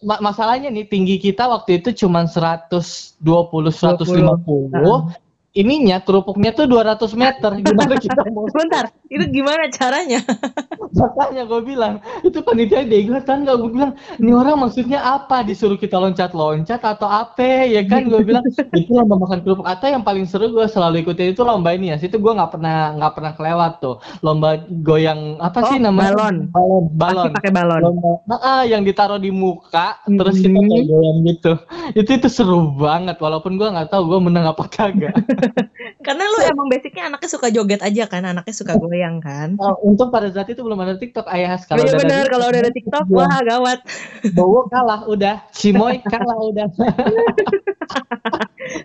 Ma- 0.00 0.20
masalahnya 0.24 0.72
nih 0.72 0.88
tinggi 0.88 1.20
kita 1.20 1.44
waktu 1.44 1.84
itu 1.84 1.92
cuma 1.92 2.24
120 2.24 3.68
150. 3.68 4.72
Heeh. 4.72 5.00
Ininya 5.50 6.00
kerupuknya 6.00 6.56
tuh 6.56 6.64
200 6.64 7.12
meter. 7.12 7.50
Gimana 7.60 8.00
kita 8.00 8.24
mau 8.32 8.48
Sebentar, 8.48 8.88
itu 9.10 9.24
gimana 9.34 9.66
caranya? 9.74 10.22
Makanya 10.90 11.46
gue 11.46 11.60
bilang, 11.62 12.02
itu 12.22 12.38
panitia 12.42 12.82
dego 12.82 13.18
kan 13.22 13.42
gak 13.42 13.58
gue 13.58 13.70
bilang, 13.70 13.92
ini 14.18 14.30
orang 14.30 14.58
maksudnya 14.58 14.98
apa? 15.02 15.42
Disuruh 15.42 15.78
kita 15.78 15.98
loncat-loncat 15.98 16.78
atau 16.78 17.06
apa? 17.06 17.66
Ya 17.66 17.82
kan 17.86 18.06
gue 18.06 18.22
bilang, 18.22 18.42
itu 18.78 18.90
lomba 18.90 19.18
makan 19.18 19.42
kerupuk. 19.42 19.66
Atau 19.66 19.90
yang 19.90 20.02
paling 20.02 20.26
seru 20.30 20.50
gue 20.50 20.66
selalu 20.66 21.02
ikutin 21.02 21.34
itu 21.34 21.42
lomba 21.42 21.74
ini 21.74 21.90
ya. 21.90 21.96
Situ 21.98 22.18
gue 22.18 22.32
nggak 22.34 22.54
pernah 22.54 22.94
nggak 22.98 23.12
pernah 23.18 23.32
kelewat 23.34 23.72
tuh. 23.82 23.96
Lomba 24.22 24.62
goyang 24.82 25.38
apa 25.42 25.58
sih 25.70 25.78
Oh, 25.78 25.90
namanya? 25.90 26.14
balon. 26.14 26.36
Balon. 26.50 26.84
Balon. 26.94 27.30
Pakai 27.34 27.52
balon. 27.54 27.80
Lomba, 27.82 28.10
nah, 28.26 28.38
ah, 28.42 28.62
yang 28.62 28.82
ditaruh 28.82 29.18
di 29.18 29.30
muka, 29.30 29.98
terus 30.06 30.38
kita 30.38 30.54
Mhm. 30.54 30.68
kayak 30.70 30.84
goyang 30.86 31.18
gitu. 31.26 31.52
Itu 31.98 32.10
itu 32.14 32.28
seru 32.30 32.74
banget. 32.74 33.18
Walaupun 33.18 33.58
gue 33.58 33.66
nggak 33.66 33.90
tahu 33.90 34.06
gue 34.10 34.20
menang 34.22 34.46
apa 34.46 34.66
kagak. 34.70 35.14
Karena 36.06 36.22
lu 36.26 36.38
emang 36.46 36.66
basicnya 36.66 37.10
anaknya 37.10 37.30
suka 37.30 37.46
joget 37.50 37.80
aja 37.82 38.04
kan, 38.10 38.22
anaknya 38.26 38.54
suka 38.54 38.74
goyang 38.74 38.99
kan. 39.24 39.56
Oh, 39.56 39.74
untung 39.82 40.12
pada 40.12 40.28
saat 40.28 40.48
itu 40.52 40.60
belum 40.60 40.76
ada 40.80 41.00
TikTok 41.00 41.26
ayah. 41.32 41.56
Kalau 41.64 41.80
Iya 41.80 41.96
ada 41.96 42.04
TikTok, 42.04 42.28
kalau 42.28 42.46
udah 42.52 42.60
ada 42.60 42.72
TikTok, 42.76 43.04
Wah. 43.08 43.24
wah 43.24 43.40
gawat. 43.40 43.78
Bowo 44.36 44.60
kalah 44.68 45.00
udah, 45.08 45.36
Cimoy 45.56 46.04
kalah 46.12 46.38
udah. 46.38 46.68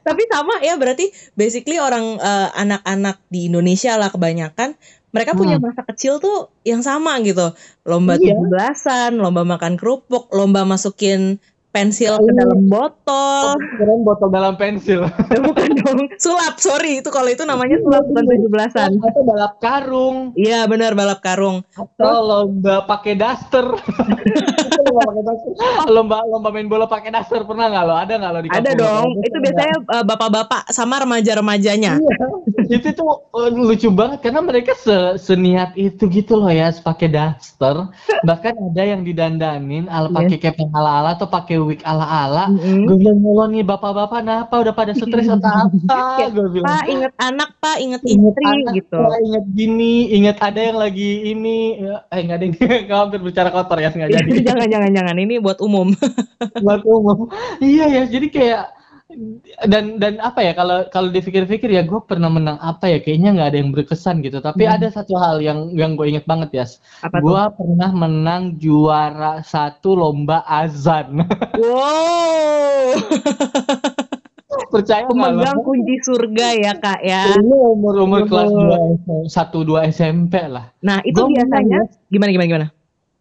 Tapi 0.08 0.24
sama 0.32 0.64
ya 0.64 0.80
berarti 0.80 1.12
basically 1.36 1.78
orang 1.78 2.18
eh, 2.18 2.50
anak-anak 2.56 3.20
di 3.28 3.52
Indonesia 3.52 4.00
lah 4.00 4.10
kebanyakan 4.10 4.80
mereka 5.16 5.32
punya 5.32 5.56
masa 5.64 5.88
kecil 5.88 6.20
tuh 6.20 6.52
yang 6.68 6.84
sama 6.84 7.16
gitu. 7.24 7.56
Lomba 7.88 8.20
Iya. 8.20 8.36
tujuh 8.36 8.52
belasan, 8.52 9.16
lomba 9.16 9.48
makan 9.48 9.80
kerupuk, 9.80 10.28
lomba 10.36 10.68
masukin 10.68 11.40
pensil 11.76 12.16
ke 12.16 12.24
Iya. 12.26 12.40
dalam 12.40 12.60
botol. 12.66 13.48
Keren 13.76 14.02
botol 14.02 14.30
dalam 14.32 14.56
pensil. 14.56 15.04
Bukan 15.46 15.70
dong, 15.76 16.00
sulap. 16.16 16.56
Sorry, 16.58 17.04
itu 17.04 17.10
kalau 17.10 17.28
itu 17.28 17.44
namanya 17.44 17.76
sulap 17.78 18.08
bukan 18.08 18.24
tujuh 18.26 18.48
belasan. 18.48 18.96
Atau 18.98 19.22
balap 19.22 19.60
karung. 19.60 20.32
Iya 20.34 20.64
benar 20.66 20.96
balap 20.96 21.20
karung. 21.20 21.68
Atau 21.76 22.16
lomba 22.18 22.88
pakai 22.88 23.14
daster. 23.14 23.66
Itu 23.76 24.80
lomba 24.88 25.02
pakai 25.06 25.24
daster. 25.26 25.52
Lomba 25.86 26.18
lomba 26.24 26.50
main 26.50 26.66
bola 26.66 26.88
pakai 26.88 27.12
daster 27.12 27.44
pernah 27.44 27.68
nggak 27.68 27.84
lo? 27.84 27.94
Ada 27.94 28.14
nggak 28.16 28.32
lo 28.32 28.40
di 28.40 28.50
Ada 28.50 28.56
kampung? 28.72 28.80
dong. 28.80 29.06
Ada 29.12 29.20
Itu 29.20 29.36
nggak? 29.36 29.44
biasanya 29.44 29.76
eh, 29.92 30.04
bapak-bapak 30.06 30.62
sama 30.72 30.96
remaja-remajanya. 31.02 31.94
Iya. 32.00 32.28
itu 32.66 32.90
tuh 32.92 33.06
eh, 33.36 33.50
lucu 33.52 33.90
banget 33.90 34.20
karena 34.22 34.42
mereka 34.42 34.74
se 34.74 34.96
seniat 35.22 35.76
itu 35.76 36.10
gitu 36.10 36.34
loh 36.34 36.50
ya 36.50 36.74
pakai 36.74 37.08
daster 37.08 37.94
bahkan 38.28 38.58
ada 38.58 38.82
yang 38.82 39.02
didandanin 39.02 39.86
Iya. 39.86 40.10
pakai 40.10 40.38
kepeng 40.40 40.74
ala-ala 40.74 41.14
atau 41.14 41.28
pakai 41.28 41.62
wig 41.66 41.82
ala-ala 41.82 42.54
Mm-mm. 42.54 42.86
gue 42.86 42.96
bilang 43.02 43.18
"Ya 43.20 43.30
Allah 43.34 43.48
nih 43.50 43.64
bapak-bapak 43.66 44.20
kenapa 44.22 44.54
udah 44.62 44.74
pada 44.78 44.92
stres 44.94 45.26
atau 45.26 45.50
apa 45.90 46.30
gue 46.30 46.48
bilang 46.54 46.70
Pak 46.70 46.86
inget 46.86 47.14
anak, 47.18 47.50
Pak 47.58 47.78
inget 47.82 48.02
inget 48.06 48.34
istri 48.38 48.46
anak 48.46 48.74
gitu. 48.78 49.00
Pak, 49.02 49.20
inget 49.26 49.46
gini 49.56 49.94
inget 50.14 50.38
ada 50.44 50.60
yang 50.62 50.78
lagi 50.78 51.12
ini 51.34 51.58
ya, 51.82 51.96
eh 52.14 52.20
nggak 52.22 52.38
ada 52.38 52.46
yang 52.46 52.56
hampir 53.02 53.20
bicara 53.26 53.50
kotor 53.50 53.78
ya 53.82 53.90
nggak 53.90 54.12
jadi 54.14 54.30
jangan 54.54 54.68
jangan 54.70 54.92
jangan 54.94 55.16
ini 55.18 55.36
buat 55.42 55.58
umum. 55.64 55.92
buat 56.62 56.82
umum 56.86 57.30
iya 57.64 57.90
ya 57.90 58.04
jadi 58.06 58.28
kayak 58.30 58.64
dan 59.66 59.96
dan 59.98 60.20
apa 60.20 60.44
ya 60.44 60.52
kalau 60.52 60.84
kalau 60.92 61.08
dipikir-pikir 61.08 61.72
ya 61.72 61.82
gue 61.82 62.00
pernah 62.04 62.28
menang 62.28 62.60
apa 62.60 62.92
ya 62.92 63.00
kayaknya 63.00 63.36
nggak 63.36 63.50
ada 63.52 63.58
yang 63.58 63.72
berkesan 63.72 64.20
gitu 64.20 64.40
tapi 64.40 64.68
Hmm. 64.68 64.76
ada 64.76 64.88
satu 64.92 65.16
hal 65.16 65.40
yang 65.40 65.72
yang 65.72 65.96
gue 65.96 66.08
inget 66.08 66.28
banget 66.28 66.50
ya 66.52 66.66
gue 67.08 67.44
pernah 67.56 67.90
menang 67.92 68.60
juara 68.60 69.40
satu 69.42 69.96
lomba 69.96 70.44
azan 70.44 71.24
Wow. 71.56 72.96
percaya? 74.72 75.04
Pemegang 75.08 75.60
kunci 75.64 75.96
surga 76.02 76.48
ya 76.56 76.74
kak 76.76 77.00
ya. 77.04 77.36
Ini 77.36 77.56
umur 77.76 77.96
umur 78.04 78.24
Betul. 78.24 78.32
kelas 78.32 78.52
2 79.28 79.28
satu 79.28 79.64
dua 79.64 79.88
SMP 79.88 80.40
lah 80.48 80.72
Nah 80.80 81.00
itu 81.04 81.16
Gua 81.18 81.32
biasanya 81.32 81.80
menang, 81.84 82.08
gimana 82.12 82.30
gimana 82.32 82.48
gimana? 82.48 82.68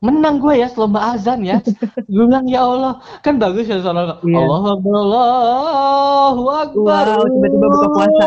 Menang 0.04 0.37
gue 0.37 0.61
ya 0.61 0.68
lomba 0.76 1.16
azan 1.16 1.40
ya 1.40 1.56
gue 2.12 2.25
bilang 2.28 2.44
ya 2.44 2.61
Allah 2.61 3.00
kan 3.25 3.40
bagus 3.40 3.64
ya 3.64 3.80
soalnya 3.80 4.20
Iya. 4.20 4.37
Allah 4.44 4.61
Allahu 4.76 6.44
Akbar 6.52 7.04
Wow, 7.14 7.25
tiba-tiba 7.25 7.66
buka 7.73 7.88
puasa. 7.88 8.25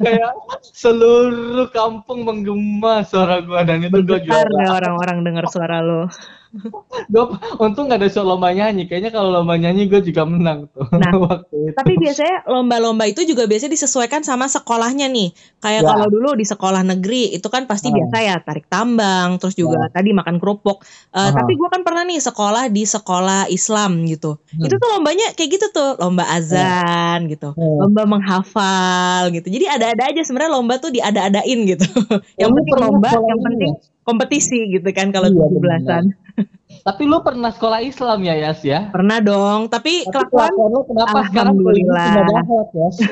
Kayak 0.00 0.32
seluruh 0.62 1.68
kampung 1.74 2.22
menggema 2.22 3.02
suara 3.02 3.42
gue 3.42 3.60
dan 3.66 3.82
itu 3.82 3.98
gue 4.00 4.18
juara 4.22 4.46
deh 4.46 4.68
orang-orang 4.70 5.18
dengar 5.26 5.44
suara 5.50 5.82
lo. 5.82 6.06
gue 7.12 7.24
untung 7.58 7.86
gak 7.86 8.02
ada 8.02 8.10
show 8.10 8.26
lomba 8.26 8.50
nyanyi 8.50 8.84
kayaknya 8.84 9.10
kalau 9.10 9.30
lomba 9.30 9.54
nyanyi 9.54 9.86
gue 9.86 10.02
juga 10.02 10.26
menang 10.26 10.66
tuh 10.74 10.82
Nah, 10.90 11.14
waktu 11.24 11.70
itu 11.70 11.76
Tapi 11.78 11.92
biasanya 11.96 12.36
lomba-lomba 12.50 13.04
itu 13.06 13.22
juga 13.22 13.46
biasanya 13.46 13.72
disesuaikan 13.72 14.26
sama 14.26 14.46
sekolahnya 14.46 15.06
nih. 15.06 15.30
Kayak 15.58 15.80
Ya. 15.80 15.88
kalau 15.88 16.06
dulu 16.08 16.34
di 16.34 16.42
sekolah 16.42 16.82
negeri 16.82 17.30
itu 17.30 17.46
kan 17.46 17.64
pasti 17.64 17.88
Ah. 17.88 17.94
biasa 17.94 18.16
ya 18.20 18.34
tarik 18.42 18.66
tambang, 18.66 19.38
terus 19.38 19.54
juga 19.54 19.86
tadi 19.88 20.10
makan 20.10 20.36
kerupuk. 20.36 20.82
Eh, 21.10 21.20
Aha. 21.20 21.30
tapi 21.32 21.54
gua 21.54 21.70
kan 21.70 21.86
pernah 21.86 22.02
nih 22.02 22.18
sekolah 22.18 22.66
di 22.68 22.82
sekolah 22.82 23.46
Islam 23.48 24.02
gitu. 24.04 24.42
Hmm. 24.50 24.66
Itu 24.66 24.74
tuh 24.76 24.88
lombanya 24.90 25.30
kayak 25.32 25.50
gitu 25.54 25.66
tuh, 25.70 25.90
lomba 25.96 26.26
azan 26.26 27.30
gitu, 27.30 27.54
Hmm. 27.54 27.76
lomba 27.80 28.02
menghafal 28.04 29.30
gitu. 29.30 29.46
Jadi 29.46 29.64
ada-ada 29.70 30.02
aja 30.10 30.20
sebenarnya 30.20 30.52
lomba 30.52 30.76
tuh 30.76 30.90
diada-adain 30.90 31.60
gitu. 31.68 31.84
yang 32.40 32.50
penting 32.50 32.76
lomba, 32.76 33.08
yang 33.14 33.40
penting 33.40 33.72
ya? 33.72 33.88
Kompetisi 34.02 34.70
gitu 34.70 34.88
kan 34.90 35.08
kalau 35.08 35.28
Iya, 35.28 35.36
tujuh 35.38 35.60
belasan. 35.60 36.04
tapi 36.86 37.02
lu 37.04 37.20
pernah 37.20 37.50
sekolah 37.50 37.80
Islam 37.80 38.18
ya 38.22 38.34
Yas 38.38 38.60
ya 38.62 38.88
Pernah 38.88 39.18
dong, 39.18 39.66
tapi 39.66 40.06
tapi 40.06 40.12
kelakuan 40.30 40.70
lu 40.70 40.80
kenapa 40.84 41.18
sekarang 41.26 41.54
Alhamdulillah. 41.54 42.14
Yas? 42.72 42.96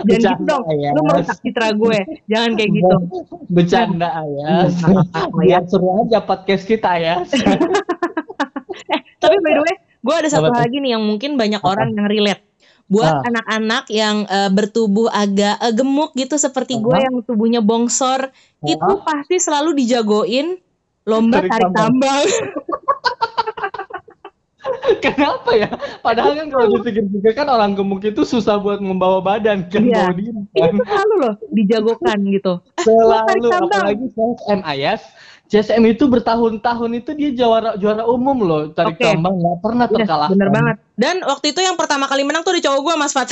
jangan 0.00 0.22
gitu 0.32 0.42
dong. 0.46 0.62
Ayas. 0.66 0.92
Lu 0.94 1.02
merusak 1.02 1.38
citra 1.40 1.68
gue. 1.74 1.98
Jangan 2.26 2.50
kayak 2.54 2.70
gitu. 2.72 2.96
bercanda 3.54 4.08
Ayas 4.16 4.72
Iya, 4.78 5.02
ya. 5.02 5.22
biar 5.34 5.62
seru 5.66 5.88
aja 5.98 6.18
podcast 6.20 6.64
kita 6.64 6.88
Ayas 6.94 7.28
Tapi 9.18 9.36
by 9.36 9.52
the 9.52 9.62
way, 9.62 9.74
gue 10.00 10.14
ada 10.14 10.28
satu 10.28 10.48
Apa 10.48 10.64
lagi 10.64 10.78
nih 10.78 10.94
yang 10.94 11.02
mungkin 11.02 11.36
banyak 11.36 11.60
Apa? 11.60 11.68
orang 11.68 11.92
yang 11.92 12.06
relate. 12.06 12.42
Buat 12.86 13.12
Ah. 13.12 13.22
anak-anak 13.24 13.84
yang 13.88 14.16
eh, 14.24 14.50
bertubuh 14.50 15.06
agak 15.08 15.58
eh, 15.58 15.72
gemuk 15.72 16.10
gitu 16.12 16.34
seperti 16.34 16.74
gue 16.76 16.96
yang 16.96 17.22
tubuhnya 17.22 17.60
bongsor, 17.60 18.30
itu 18.64 18.92
pasti 19.04 19.36
selalu 19.40 19.72
dijagoin 19.76 20.60
lomba 21.08 21.40
Tarik 21.40 21.50
tarik 21.50 21.72
tambang. 21.72 22.24
Kenapa 25.00 25.50
ya? 25.56 25.72
Padahal 26.04 26.36
kan 26.36 26.46
kalau 26.52 26.66
dipikir-pikir 26.80 27.32
kan 27.32 27.48
orang 27.48 27.72
gemuk 27.72 28.04
itu 28.04 28.22
susah 28.28 28.60
buat 28.60 28.76
membawa 28.84 29.24
badan 29.24 29.64
kan 29.72 29.88
Iya. 29.88 30.12
bawa 30.12 30.12
diri 30.12 30.30
kan. 30.52 30.72
tuh 30.76 30.84
selalu 30.84 31.14
loh 31.16 31.34
dijagokan 31.56 32.18
gitu. 32.28 32.52
Selalu 32.84 33.48
apalagi 33.48 34.06
CSM 34.12 34.60
Ayas. 34.62 35.02
CSM 35.50 35.82
itu 35.84 36.06
bertahun-tahun 36.06 36.90
itu 36.94 37.10
dia 37.12 37.30
juara 37.34 37.74
juara 37.74 38.06
umum 38.06 38.38
loh 38.40 38.62
tarik 38.70 38.94
Oke. 38.94 39.02
tambang 39.04 39.34
nggak 39.34 39.58
pernah 39.58 39.84
Iya, 39.84 39.94
terkalahkan. 39.98 40.32
bener 40.32 40.48
banget. 40.48 40.76
Dan 40.94 41.16
waktu 41.22 41.46
itu 41.50 41.60
yang 41.60 41.74
pertama 41.74 42.06
kali 42.06 42.22
menang 42.22 42.46
tuh 42.46 42.54
di 42.54 42.62
cowok 42.62 42.80
gue 42.80 42.94
Mas 42.94 43.10
Fat. 43.10 43.26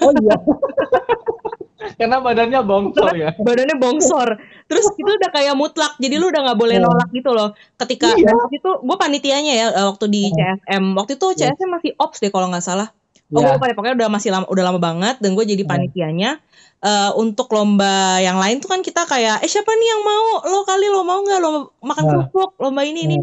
Oh 0.00 0.14
iya. 0.14 0.36
Karena 1.98 2.18
badannya 2.18 2.60
bongsor 2.62 3.12
ya. 3.14 3.30
Badannya 3.36 3.76
bongsor. 3.76 4.28
Terus 4.66 4.86
itu 4.92 5.06
udah 5.08 5.30
kayak 5.30 5.54
mutlak. 5.54 5.94
Jadi 5.96 6.14
lu 6.16 6.28
udah 6.28 6.42
nggak 6.44 6.58
boleh 6.58 6.76
Iya. 6.78 6.84
nolak 6.84 7.08
gitu 7.10 7.30
loh. 7.30 7.48
Ketika 7.76 8.10
Iya. 8.12 8.30
waktu 8.30 8.58
itu 8.58 8.70
gue 8.82 8.96
panitianya 8.96 9.52
ya 9.54 9.66
eh, 9.72 9.86
waktu 9.86 10.06
di 10.06 10.22
Iya. 10.28 10.58
CSM. 10.62 10.84
Waktu 10.94 11.12
itu. 11.14 11.26
CSM 11.36 11.68
masih 11.68 11.90
ops 11.96 12.18
deh 12.18 12.30
kalau 12.30 12.46
nggak 12.46 12.62
salah. 12.62 12.88
Oh, 13.34 13.42
Iya. 13.42 13.58
gue 13.58 13.74
pokoknya 13.74 13.94
udah 13.98 14.10
masih 14.12 14.30
lama, 14.30 14.46
udah 14.46 14.64
lama 14.70 14.78
banget 14.78 15.18
dan 15.18 15.34
gue 15.34 15.42
jadi 15.42 15.62
Iya. 15.66 15.70
panitianya. 15.70 16.30
Eh, 16.78 17.10
untuk 17.18 17.50
lomba 17.50 18.22
yang 18.22 18.38
lain 18.38 18.62
tuh 18.62 18.70
kan 18.70 18.84
kita 18.84 19.02
kayak, 19.08 19.42
eh 19.42 19.50
siapa 19.50 19.72
nih 19.74 19.88
yang 19.96 20.02
mau? 20.06 20.26
Lo 20.46 20.62
kali 20.62 20.86
lo 20.86 21.02
mau 21.02 21.18
nggak 21.24 21.40
lo 21.42 21.74
makan 21.82 22.02
Nah. 22.06 22.10
kerupuk? 22.30 22.54
Lomba 22.62 22.86
ini 22.86 23.00
ini. 23.08 23.16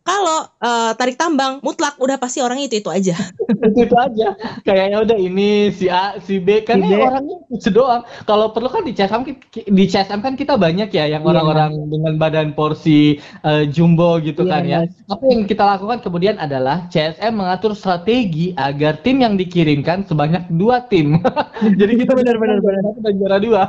Kalau 0.00 0.48
eh, 0.58 0.92
tarik 0.94 1.14
tambang 1.14 1.60
mutlak 1.60 1.94
udah 1.96 2.16
pasti 2.16 2.40
orang 2.40 2.58
itu 2.58 2.78
itu 2.78 2.88
aja. 2.88 3.14
itu 3.68 3.78
itu 3.84 3.92
aja 3.94 4.32
kayaknya 4.62 4.98
udah 5.00 5.18
ini 5.18 5.68
si 5.70 5.86
A 5.86 6.16
si 6.18 6.40
B 6.40 6.64
kan 6.64 6.80
Si 6.80 6.88
ya 6.88 6.96
B. 6.96 7.04
orangnya 7.04 7.36
itu 7.50 7.68
doang 7.68 8.00
kalau 8.24 8.50
perlu 8.50 8.66
kan 8.66 8.82
di 8.82 8.92
CSM 8.92 9.22
di 9.68 9.84
CSM 9.84 10.20
kan 10.20 10.34
kita 10.34 10.56
banyak 10.56 10.88
ya 10.88 11.04
yang 11.06 11.22
Iya. 11.22 11.28
orang-orang 11.28 11.70
dengan 11.86 12.14
badan 12.16 12.48
porsi 12.52 13.20
eh, 13.20 13.64
jumbo 13.68 14.16
gitu 14.18 14.42
Iya, 14.42 14.50
kan 14.50 14.62
ya 14.64 14.78
Mas. 14.82 14.96
apa 15.08 15.24
yang 15.28 15.40
kita 15.44 15.62
lakukan 15.62 15.98
kemudian 16.00 16.36
adalah 16.36 16.88
CSM 16.88 17.32
mengatur 17.34 17.72
strategi 17.72 18.56
agar 18.56 18.98
tim 18.98 19.20
yang 19.20 19.36
dikirimkan 19.36 20.08
sebanyak 20.08 20.48
dua 20.50 20.80
tim 20.82 21.20
jadi 21.80 21.92
kita 21.98 22.16
Benar, 22.16 22.36
benar, 22.36 22.56
juara 22.58 22.80
satu 22.80 22.98
dan 23.04 23.14
juara 23.14 23.36
dua 23.38 23.62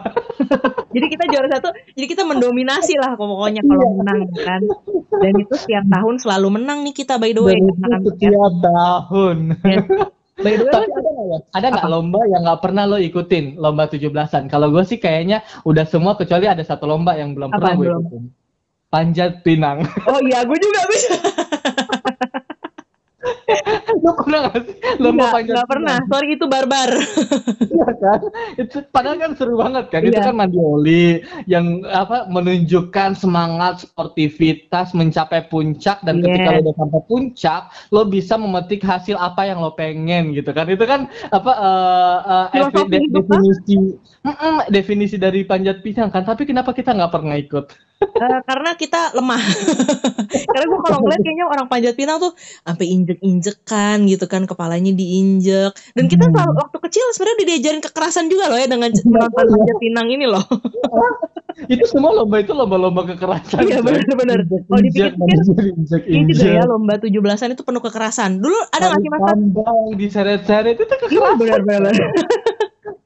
jadi 0.96 1.08
kita 1.08 1.24
juara 1.28 1.48
satu, 1.50 1.70
jadi 1.96 2.08
kita 2.08 2.24
mendominasi 2.24 2.96
lah 2.96 3.16
pokoknya 3.16 3.64
kalau 3.64 3.80
Iya. 3.82 3.96
menang 3.98 4.20
kan. 4.38 4.62
Dan 5.22 5.34
itu 5.38 5.54
setiap 5.56 5.86
tahun 5.88 6.16
selalu 6.22 6.62
menang 6.62 6.86
nih 6.86 6.94
kita 6.94 7.18
by 7.18 7.34
the 7.34 7.42
way. 7.42 7.58
kan 7.58 8.02
setiap 8.06 8.54
tahun 8.62 9.38
By 10.42 10.58
the 10.58 10.66
way, 10.66 10.72
Tapi 10.74 10.88
ada 10.90 11.10
nggak 11.12 11.26
ya? 11.28 11.40
Ada 11.54 11.68
nggak 11.70 11.90
lomba 11.90 12.20
yang 12.30 12.42
nggak 12.46 12.62
pernah 12.62 12.84
lo 12.90 12.98
ikutin 12.98 13.46
lomba 13.62 13.86
17-an? 13.86 14.50
Kalau 14.50 14.74
gue 14.74 14.84
sih 14.86 14.98
kayaknya 14.98 15.46
udah 15.68 15.86
semua 15.86 16.18
kecuali 16.18 16.50
ada 16.50 16.64
satu 16.66 16.90
lomba 16.90 17.14
yang 17.18 17.38
belum 17.38 17.54
pernah 17.54 17.74
Apaan 17.74 17.82
gue 17.82 17.88
ikutin. 17.90 18.24
Panjat 18.92 19.32
pinang. 19.48 19.88
oh 20.10 20.20
iya 20.28 20.44
gue 20.44 20.58
juga 20.60 20.82
bisa. 20.92 21.16
Lu 24.02 24.12
pernah 24.18 24.50
gak 24.50 24.66
sih 24.66 24.76
lomba 24.98 25.14
Nggak, 25.22 25.32
panjat 25.32 25.54
nggak 25.54 25.70
pernah. 25.70 25.98
Sorry 26.10 26.28
itu 26.34 26.46
barbar. 26.46 26.90
Iya 27.72 27.88
kan? 27.98 28.20
Itu 28.58 28.78
padahal 28.90 29.18
kan 29.18 29.32
seru 29.34 29.56
banget 29.56 29.86
kan. 29.88 30.02
Itu 30.04 30.18
Iya. 30.18 30.28
kan 30.28 30.36
mandi 30.36 30.60
oli 30.60 31.06
yang 31.46 31.66
apa 31.88 32.28
menunjukkan 32.28 33.16
semangat 33.16 33.86
sportivitas 33.86 34.92
mencapai 34.92 35.48
puncak 35.48 36.04
dan 36.04 36.20
ketika 36.20 36.50
Yes. 36.52 36.56
lo 36.58 36.62
udah 36.62 36.76
sampai 36.76 37.02
puncak, 37.06 37.62
lo 37.90 38.02
bisa 38.04 38.36
memetik 38.36 38.82
hasil 38.82 39.16
apa 39.16 39.46
yang 39.46 39.62
lo 39.62 39.72
pengen 39.72 40.34
gitu 40.34 40.52
kan. 40.52 40.68
Itu 40.68 40.84
kan 40.84 41.06
apa 41.30 41.52
Filosofi 42.52 42.90
de- 42.90 43.02
hidup, 43.06 43.24
kan? 43.26 43.40
definisi 43.40 43.76
definisi 44.70 45.16
dari 45.16 45.42
panjat 45.42 45.80
pinang 45.80 46.10
kan. 46.10 46.22
Tapi 46.22 46.44
kenapa 46.44 46.72
kita 46.72 46.92
nggak 46.92 47.12
pernah 47.12 47.38
ikut? 47.38 47.66
Eh, 48.02 48.40
karena 48.44 48.74
kita 48.74 49.14
lemah. 49.14 49.38
karena 50.52 50.66
gue 50.66 50.80
kalau 50.82 50.98
ngeliat 51.00 51.22
kayaknya 51.22 51.46
orang 51.46 51.66
panjat 51.66 51.94
pinang 51.94 52.18
tuh 52.18 52.34
sampai 52.62 52.86
injek-injekan 52.90 54.10
gitu 54.10 54.26
kan, 54.26 54.44
kepalanya 54.44 54.90
diinjek. 54.92 55.74
Dan 55.94 56.06
kita 56.06 56.26
Hmm. 56.26 56.34
selalu 56.34 56.54
waktu 56.58 56.78
kecil 56.82 57.06
sebenarnya 57.14 57.38
diajarin 57.46 57.82
kekerasan 57.82 58.26
juga 58.26 58.50
loh 58.50 58.58
ya 58.58 58.66
dengan 58.66 58.90
menonton 58.90 59.46
panjat 59.48 59.78
pinang 59.78 60.08
ini 60.10 60.26
loh. 60.26 60.42
itu 61.70 61.84
semua 61.86 62.16
lomba 62.16 62.42
itu 62.42 62.52
lomba-lomba 62.52 63.06
kekerasan. 63.06 63.62
Iya, 63.62 63.86
benar-benar. 63.86 64.40
Kalau 64.50 64.82
dipikir-pikir, 64.82 65.38
Ini 66.10 66.32
juga 66.32 66.50
ya 66.58 66.64
lomba 66.66 66.98
17-an 66.98 67.54
itu 67.54 67.62
penuh 67.62 67.82
kekerasan. 67.82 68.42
Dulu 68.42 68.58
ada 68.72 68.86
nggak 68.88 69.00
sih 69.00 69.10
mas? 69.10 69.22
Tambang 69.30 69.78
diseret-seret 69.94 70.74
itu 70.74 70.90
Iya 70.90 70.98
kekerasan. 71.06 71.36
benar-benar. 71.38 71.94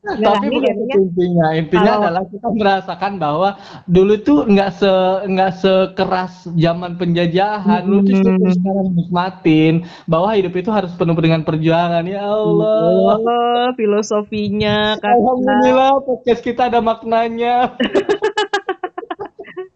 Nggak, 0.05 0.21
Tapi 0.21 0.45
ini 0.45 0.53
bukan 0.53 0.61
kayaknya 0.61 0.85
itu 0.85 0.99
intinya. 1.01 1.47
Intinya 1.51 1.81
kalau- 1.89 2.03
adalah 2.05 2.23
kita 2.25 2.47
merasakan 2.51 3.13
bahwa 3.17 3.49
dulu 3.85 4.13
tuh 4.17 4.39
nggak 4.45 4.69
se 4.71 4.91
nggak 5.25 5.51
sekeras 5.55 6.33
zaman 6.53 6.91
penjajahan. 6.95 7.81
Lu 7.83 7.99
tuh 7.99 8.13
Hmm. 8.15 8.45
sekarang 8.47 8.87
nikmatin 8.93 9.73
bahwa 10.05 10.29
hidup 10.31 10.53
itu 10.53 10.69
harus 10.69 10.93
penuh 10.93 11.15
dengan 11.15 11.41
perjuangan. 11.41 12.05
Ya 12.05 12.21
Allah. 12.21 13.17
Allah 13.17 13.73
filosofinya 13.73 14.95
kata 14.95 15.09
Alhamdulillah 15.11 15.91
podcast 16.01 16.41
kita 16.41 16.69
ada 16.69 16.79
maknanya. 16.79 17.73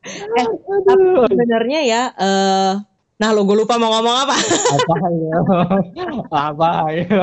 Eh, 0.10 0.46
tapi 0.68 0.94
sebenarnya 1.28 1.80
ya 1.82 2.04
eh 2.12 2.72
nah 3.16 3.30
lo 3.30 3.44
gue 3.44 3.58
lupa 3.58 3.76
mau 3.76 3.92
ngomong 3.92 4.16
apa 4.18 4.34
apa 4.34 4.96
ya? 5.12 5.38
apa 6.50 6.70
ya? 6.90 7.20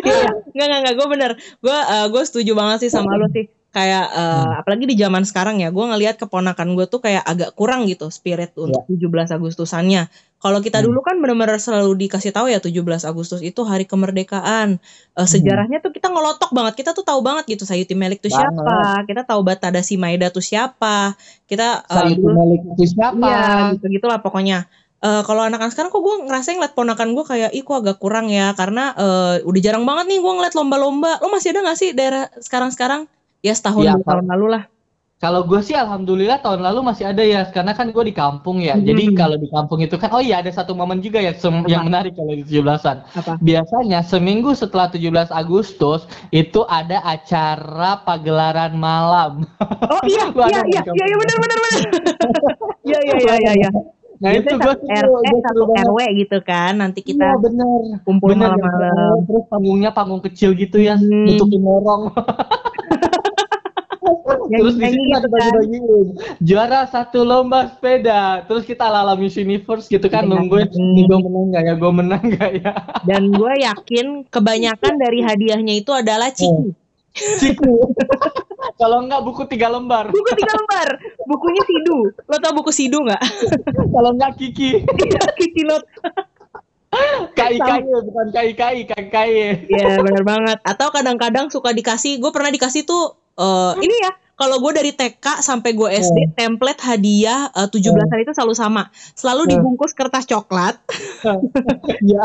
Iya, 0.00 0.28
nggak 0.50 0.66
nggak 0.66 0.80
nggak. 0.82 0.94
Gue 0.94 1.08
bener. 1.08 1.30
Gue 1.58 1.78
gue 2.10 2.22
setuju 2.24 2.52
banget 2.52 2.84
sih 2.84 2.90
sama 2.90 3.14
lo 3.14 3.26
sih. 3.28 3.46
Kayak 3.70 4.06
eh, 4.10 4.52
apalagi 4.58 4.82
di 4.84 4.98
zaman 4.98 5.22
sekarang 5.22 5.62
ya 5.62 5.70
gue 5.70 5.84
ngelihat 5.84 6.18
keponakan 6.18 6.74
gue 6.74 6.86
tuh 6.86 6.98
kayak 6.98 7.22
agak 7.22 7.54
kurang 7.54 7.86
gitu 7.86 8.10
spirit 8.10 8.50
untuk 8.56 8.82
17 8.88 9.30
Agustusannya. 9.30 10.10
Kalau 10.40 10.58
kita 10.58 10.80
Hmm. 10.80 10.88
dulu 10.88 11.04
kan 11.04 11.20
bener-bener 11.20 11.60
selalu 11.60 11.94
dikasih 12.00 12.32
tahu 12.32 12.48
ya 12.48 12.58
17 12.58 12.82
Agustus 13.04 13.38
itu 13.40 13.60
hari 13.62 13.84
kemerdekaan. 13.84 14.80
Eh, 15.12 15.28
sejarahnya 15.28 15.78
tuh 15.78 15.92
kita 15.92 16.08
ngelotok 16.08 16.50
banget. 16.50 16.80
Kita 16.80 16.90
tuh 16.90 17.04
tahu 17.04 17.20
banget 17.20 17.44
gitu 17.46 17.62
Sayuti 17.62 17.92
Melik 17.92 18.18
tuh 18.18 18.32
siapa. 18.32 19.04
Kita 19.04 19.22
tahu 19.22 19.44
Batadasi 19.44 19.94
Maeda 19.94 20.32
tuh 20.32 20.40
siapa. 20.40 21.14
Kita 21.44 21.84
Saat 21.84 22.16
dulu- 22.16 22.32
Malik 22.32 22.60
itu 22.74 22.84
siapa? 22.90 23.22
Iya, 23.22 23.44
gitu 23.76 23.86
gitulah 23.92 24.18
pokoknya. 24.18 24.64
Eh 25.00 25.22
kalau 25.24 25.40
anak-anak 25.48 25.72
sekarang 25.72 25.88
kok 25.88 26.04
gue 26.04 26.16
ngerasain 26.28 26.60
ngeliat 26.60 26.76
ponakan 26.76 27.16
gue 27.16 27.24
kayak 27.24 27.50
ih 27.56 27.64
kok 27.64 27.80
agak 27.80 27.96
kurang 27.96 28.28
ya 28.28 28.52
karena 28.52 28.92
eh, 29.00 29.34
udah 29.48 29.60
jarang 29.64 29.88
banget 29.88 30.12
nih 30.12 30.18
gue 30.20 30.32
ngeliat 30.36 30.52
lomba-lomba. 30.52 31.24
Lo 31.24 31.32
masih 31.32 31.56
ada 31.56 31.72
gak 31.72 31.78
sih 31.80 31.90
daerah 31.96 32.28
sekarang-sekarang? 32.36 33.08
Ya 33.40 33.56
setahun 33.56 33.80
dua 33.80 34.04
tahun 34.04 34.28
lalu 34.28 34.46
lah. 34.60 34.64
Kalau 35.20 35.44
gue 35.44 35.60
sih 35.60 35.76
alhamdulillah 35.76 36.40
tahun 36.40 36.64
lalu 36.64 36.80
masih 36.80 37.12
ada 37.12 37.20
ya, 37.20 37.44
karena 37.52 37.76
kan 37.76 37.92
gue 37.92 38.04
di 38.08 38.16
kampung 38.16 38.56
ya. 38.56 38.72
Hmm. 38.72 38.88
Jadi 38.88 39.12
kalau 39.12 39.36
di 39.36 39.52
kampung 39.52 39.84
itu 39.84 40.00
kan, 40.00 40.08
oh 40.16 40.20
iya 40.24 40.40
ada 40.40 40.48
satu 40.48 40.72
momen 40.72 41.04
juga 41.04 41.20
ya 41.20 41.36
sem- 41.36 41.68
yang 41.68 41.84
menarik 41.84 42.16
kalau 42.16 42.32
di 42.32 42.40
17-an. 42.40 43.04
Apa? 43.04 43.36
Biasanya 43.36 44.00
seminggu 44.00 44.56
setelah 44.56 44.88
17 44.88 45.28
Agustus 45.28 46.08
itu 46.32 46.64
ada 46.64 47.04
acara 47.04 48.00
pagelaran 48.00 48.72
malam. 48.80 49.44
Oh 49.92 50.00
iya, 50.08 50.24
iya, 50.56 50.60
iya, 50.64 51.04
iya, 51.04 51.16
benar, 51.20 51.36
benar, 51.36 51.58
benar. 51.68 51.82
Iya, 52.88 52.98
iya, 53.04 53.16
iya, 53.20 53.34
iya, 53.44 53.52
iya. 53.60 53.70
Nah 54.20 54.30
itu 54.30 54.46
Biasanya 54.46 54.60
gue 54.60 54.74
satu 54.76 54.84
RT, 54.84 55.26
satu 55.42 55.62
RW 55.88 55.98
gitu 56.18 56.38
kan. 56.40 56.72
Nanti 56.76 57.00
Iya 57.00 57.08
kita 57.08 57.26
bener. 57.40 57.80
kumpul 58.02 58.28
Bener, 58.30 58.52
yang 58.52 58.60
malam-malam. 58.60 59.16
terus 59.24 59.44
panggungnya 59.48 59.90
panggung 59.90 60.20
kecil 60.20 60.52
gitu 60.52 60.76
ya, 60.76 60.94
Hmm. 60.94 61.24
nutupin 61.26 61.58
lorong. 61.58 62.12
terus 64.50 64.74
di 64.74 64.82
situ 64.84 64.98
ada 65.08 65.22
gitu 65.22 65.28
kan. 65.28 65.30
bagi-bagiin 65.30 65.84
juara 66.40 66.82
satu 66.84 67.22
lomba 67.22 67.70
sepeda 67.70 68.20
terus 68.44 68.64
kita 68.64 68.82
ala 68.84 69.04
ala 69.04 69.14
Miss 69.14 69.38
Universe 69.38 69.86
gitu 69.86 70.02
kan 70.04 70.26
Iya. 70.26 70.30
nungguin 70.32 70.66
nih 70.66 71.04
gue 71.06 71.18
menang 71.20 71.46
gak 71.48 71.62
ya 71.62 71.74
gue 71.76 71.92
menang 71.92 72.24
gak 72.34 72.50
ya 72.58 72.72
Dan 73.08 73.30
gue 73.30 73.52
yakin 73.60 74.06
kebanyakan 74.26 74.94
dari 74.96 75.20
hadiahnya 75.20 75.74
itu 75.76 75.92
adalah 75.92 76.28
ciki. 76.28 76.74
Ciku 77.38 77.94
kalau 78.80 79.04
enggak 79.04 79.20
buku 79.20 79.44
tiga 79.44 79.68
lembar 79.68 80.08
Buku 80.08 80.32
tiga 80.32 80.56
lembar. 80.56 80.88
Bukunya 81.28 81.62
Sidu. 81.68 81.98
Lo 82.24 82.36
tau 82.40 82.56
buku 82.56 82.72
Sidu 82.72 83.04
nggak? 83.04 83.20
kalau 83.92 84.16
enggak 84.16 84.40
Kiki 84.40 84.80
Kiki 85.36 85.62
Note. 85.68 85.84
KI 87.38 87.62
KI 87.62 87.80
bukan 88.02 88.26
KI 88.34 88.50
KI 88.58 88.80
KI 88.82 89.06
KI 89.12 89.34
Iya 89.70 90.02
benar 90.02 90.24
banget. 90.26 90.58
Atau 90.66 90.90
kadang-kadang 90.90 91.46
suka 91.52 91.70
dikasih, 91.70 92.18
gue 92.18 92.30
pernah 92.34 92.50
dikasih 92.50 92.82
tuh 92.88 93.14
eh 93.38 93.72
ini 93.84 93.94
ya. 93.94 94.12
Kalau 94.40 94.56
gue 94.56 94.72
dari 94.72 94.92
TK 94.96 95.44
sampai 95.44 95.76
gue 95.76 95.88
SD, 95.92 96.32
template 96.32 96.80
hadiah 96.80 97.52
eh, 97.52 97.68
17-an 97.68 98.24
itu 98.24 98.32
selalu 98.32 98.54
sama. 98.56 98.88
Selalu 99.12 99.52
dibungkus 99.52 99.92
kertas 99.92 100.24
coklat. 100.24 100.80
ya 102.12 102.24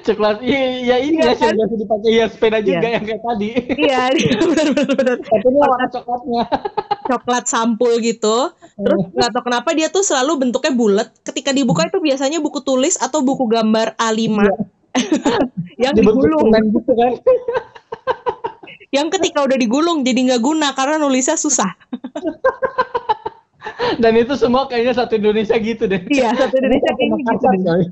coklat 0.00 0.40
iya 0.40 0.60
ya 0.80 0.96
ini 1.04 1.20
Iya 1.20 1.36
ya 1.36 1.52
yang 1.52 1.60
biasa 1.60 1.74
dipakai 1.76 2.10
ya 2.16 2.26
sepeda 2.32 2.58
juga 2.64 2.88
yang 2.88 3.04
kayak 3.04 3.20
tadi 3.20 3.48
Iya, 3.76 4.00
benar-benar. 4.48 5.16
tapi 5.20 5.46
ini 5.52 5.58
warna 5.60 5.86
coklatnya 5.92 6.42
Coklat 7.02 7.44
sampul 7.44 7.92
gitu. 8.00 8.36
Terus 8.80 9.02
nggak 9.12 9.30
tahu 9.36 9.42
kenapa 9.52 9.68
dia 9.76 9.92
tuh 9.92 10.00
selalu 10.00 10.48
bentuknya 10.48 10.72
bulat. 10.72 11.08
Ketika 11.20 11.52
dibuka 11.52 11.84
itu 11.84 12.00
biasanya 12.00 12.40
buku 12.40 12.64
tulis 12.64 12.96
atau 12.96 13.20
buku 13.20 13.44
gambar 13.52 13.98
A5 14.00 14.40
yang 15.82 15.92
dibentuk 15.92 16.24
digulung. 16.24 16.48
gitu 16.72 16.92
kan 16.96 17.12
Yang 18.92 19.08
ketika 19.18 19.48
udah 19.48 19.56
digulung 19.56 20.04
jadi 20.04 20.20
nggak 20.28 20.42
guna 20.44 20.76
karena 20.76 21.00
nulisnya 21.00 21.40
susah. 21.40 21.72
dan 24.02 24.12
itu 24.18 24.34
semua 24.36 24.66
kayaknya 24.68 24.94
satu 24.94 25.16
Indonesia 25.18 25.54
gitu 25.58 25.86
deh 25.86 26.02
Iya, 26.10 26.34
satu 26.34 26.54
Indonesia 26.58 26.90
kayaknya 26.92 27.18
gitu. 27.24 27.46
Deh. 27.62 27.86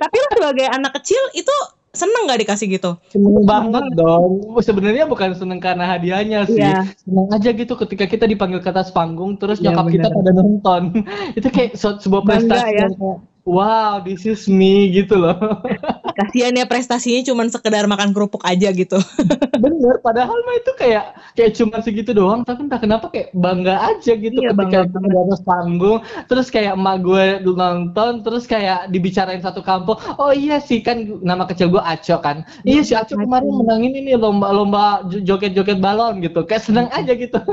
Tapi 0.00 0.16
lo 0.18 0.28
sebagai 0.34 0.66
anak 0.68 0.92
kecil 1.00 1.22
itu 1.38 1.54
seneng 1.92 2.24
gak 2.24 2.40
dikasih 2.40 2.66
gitu? 2.72 2.90
Seneng 3.12 3.44
banget 3.44 3.84
dong. 3.94 4.56
Sebenarnya 4.64 5.04
bukan 5.04 5.36
seneng 5.36 5.60
karena 5.60 5.84
hadiahnya 5.84 6.48
sih. 6.48 6.64
Iya. 6.64 6.88
Seneng 7.04 7.28
aja 7.30 7.50
gitu 7.52 7.74
ketika 7.76 8.08
kita 8.08 8.24
dipanggil 8.24 8.64
ke 8.64 8.72
atas 8.72 8.88
panggung 8.90 9.36
terus 9.36 9.60
Iya, 9.60 9.76
nyokap 9.76 9.86
kita 9.92 10.08
bener. 10.08 10.18
pada 10.18 10.30
nonton. 10.34 10.82
Itu 11.38 11.48
kayak 11.52 11.76
sebuah 11.76 12.22
Bangga 12.24 12.48
prestasi 12.48 12.70
ya. 12.72 12.80
yang 12.88 12.92
kayak 12.96 13.18
wow, 13.42 13.98
this 14.02 14.22
is 14.26 14.46
me 14.46 14.90
gitu 14.94 15.18
loh. 15.18 15.34
Kasihan 16.18 16.52
ya 16.52 16.68
prestasinya 16.68 17.24
cuman 17.24 17.48
sekedar 17.48 17.88
makan 17.88 18.12
kerupuk 18.12 18.44
aja 18.44 18.68
gitu. 18.70 19.00
Bener, 19.62 19.96
padahal 20.04 20.34
mah 20.44 20.56
itu 20.58 20.72
kayak 20.76 21.16
kayak 21.38 21.52
cuma 21.56 21.80
segitu 21.80 22.12
doang, 22.12 22.44
tapi 22.44 22.66
entah 22.68 22.80
kenapa 22.82 23.08
kayak 23.08 23.32
bangga 23.32 23.78
aja 23.94 24.12
gitu 24.18 24.38
Iya, 24.42 24.52
ketika 24.52 24.84
bangga 24.84 25.08
di 25.08 25.18
atas 25.18 25.40
panggung, 25.46 25.98
terus 26.28 26.46
kayak 26.52 26.76
emak 26.76 26.96
gue 27.00 27.24
nonton, 27.46 28.12
terus 28.26 28.44
kayak 28.44 28.90
dibicarain 28.92 29.40
satu 29.40 29.64
kampung, 29.64 29.96
oh 30.20 30.34
iya 30.34 30.58
sih 30.60 30.84
kan 30.84 31.00
nama 31.22 31.46
kecil 31.48 31.72
gue 31.72 31.82
Aco 31.82 32.18
kan, 32.20 32.44
iya 32.66 32.82
si 32.84 32.92
Aco 32.92 33.14
kemarin 33.16 33.48
menangin 33.48 33.94
ini 33.96 34.12
lomba-lomba 34.18 35.06
jo- 35.08 35.22
joget-joget 35.22 35.78
balon 35.80 36.20
gitu, 36.20 36.44
kayak 36.44 36.62
seneng 36.66 36.86
aja 36.92 37.12
gitu. 37.16 37.38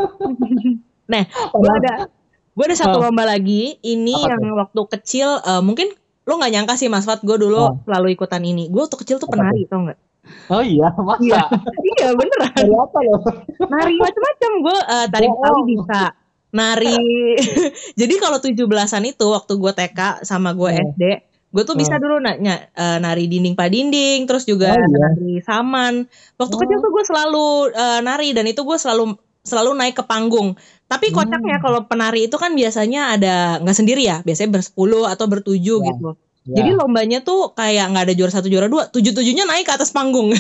Nah, 1.10 1.26
gue 1.26 1.72
ada 1.82 2.06
gue 2.60 2.66
ada 2.68 2.76
satu 2.76 3.00
Oh. 3.00 3.08
lomba 3.08 3.24
lagi. 3.24 3.80
Ini 3.80 4.12
Apa 4.20 4.36
yang 4.36 4.60
waktu 4.60 4.82
kecil 4.92 5.40
eh, 5.40 5.64
mungkin 5.64 5.96
lo 6.28 6.36
nggak 6.36 6.52
nyangka 6.52 6.76
sih 6.76 6.92
Mas 6.92 7.08
Fat, 7.08 7.24
gue 7.24 7.38
dulu 7.40 7.56
Oh. 7.58 7.72
selalu 7.82 8.12
ikutan 8.14 8.44
ini. 8.44 8.68
Gue 8.68 8.84
waktu 8.84 9.00
kecil 9.00 9.16
tuh 9.18 9.32
Apa 9.32 9.40
penari, 9.40 9.64
tau 9.64 9.80
nggak? 9.82 10.00
Oh 10.52 10.60
iya, 10.60 10.92
masa? 10.94 11.24
Iya. 11.24 11.42
iya 11.90 12.08
beneran. 12.12 12.52
Dari 12.54 12.76
apa 12.76 12.98
loh? 13.02 13.20
Nari 13.66 13.96
macam-macam. 13.98 14.52
Gue 14.60 14.78
eh, 14.78 15.06
tari. 15.08 15.26
Betawi 15.26 15.62
bisa. 15.66 16.02
Nari. 16.50 16.98
Jadi 18.00 18.14
kalau 18.18 18.38
17-an 18.38 19.04
itu 19.06 19.26
waktu 19.26 19.54
gue 19.56 19.72
TK 19.72 20.00
sama 20.22 20.52
gue 20.52 20.70
Oh. 20.70 20.82
SD, 20.92 21.04
gue 21.50 21.64
tuh 21.64 21.74
bisa 21.74 21.96
Oh. 21.96 22.02
dulu 22.04 22.16
nanya 22.20 22.68
eh, 22.70 22.98
nari 23.00 23.26
dinding 23.26 23.56
pak 23.56 23.72
dinding, 23.72 24.28
terus 24.28 24.44
juga 24.44 24.70
Oh, 24.70 24.78
iya. 24.78 24.98
nari 25.08 25.42
saman. 25.42 26.06
Waktu 26.36 26.54
Oh. 26.54 26.60
kecil 26.60 26.78
tuh 26.78 26.92
gue 26.92 27.04
selalu 27.06 27.48
eh, 27.72 28.00
nari 28.04 28.30
dan 28.32 28.46
itu 28.46 28.62
gue 28.62 28.78
selalu 28.78 29.18
selalu 29.42 29.72
naik 29.74 29.96
ke 29.96 30.04
panggung. 30.04 30.56
Tapi 30.86 31.10
kocaknya 31.10 31.58
Hmm. 31.58 31.64
kalau 31.64 31.80
penari 31.84 32.26
itu 32.26 32.36
kan 32.36 32.52
biasanya 32.52 33.14
ada 33.14 33.34
nggak 33.60 33.78
sendiri 33.78 34.02
ya, 34.02 34.20
biasanya 34.22 34.56
bersepuluh 34.56 35.06
atau 35.06 35.26
bertujuh 35.26 35.80
Ya. 35.80 35.88
gitu. 35.88 36.10
Ya. 36.44 36.56
Jadi 36.58 36.70
lombanya 36.74 37.20
tuh 37.20 37.54
kayak 37.54 37.90
nggak 37.90 38.06
ada 38.06 38.14
juara 38.14 38.32
satu 38.32 38.48
juara 38.48 38.66
dua, 38.66 38.88
tujuh 38.88 39.14
tujuhnya 39.14 39.46
naik 39.46 39.64
ke 39.64 39.74
atas 39.74 39.90
panggung. 39.90 40.34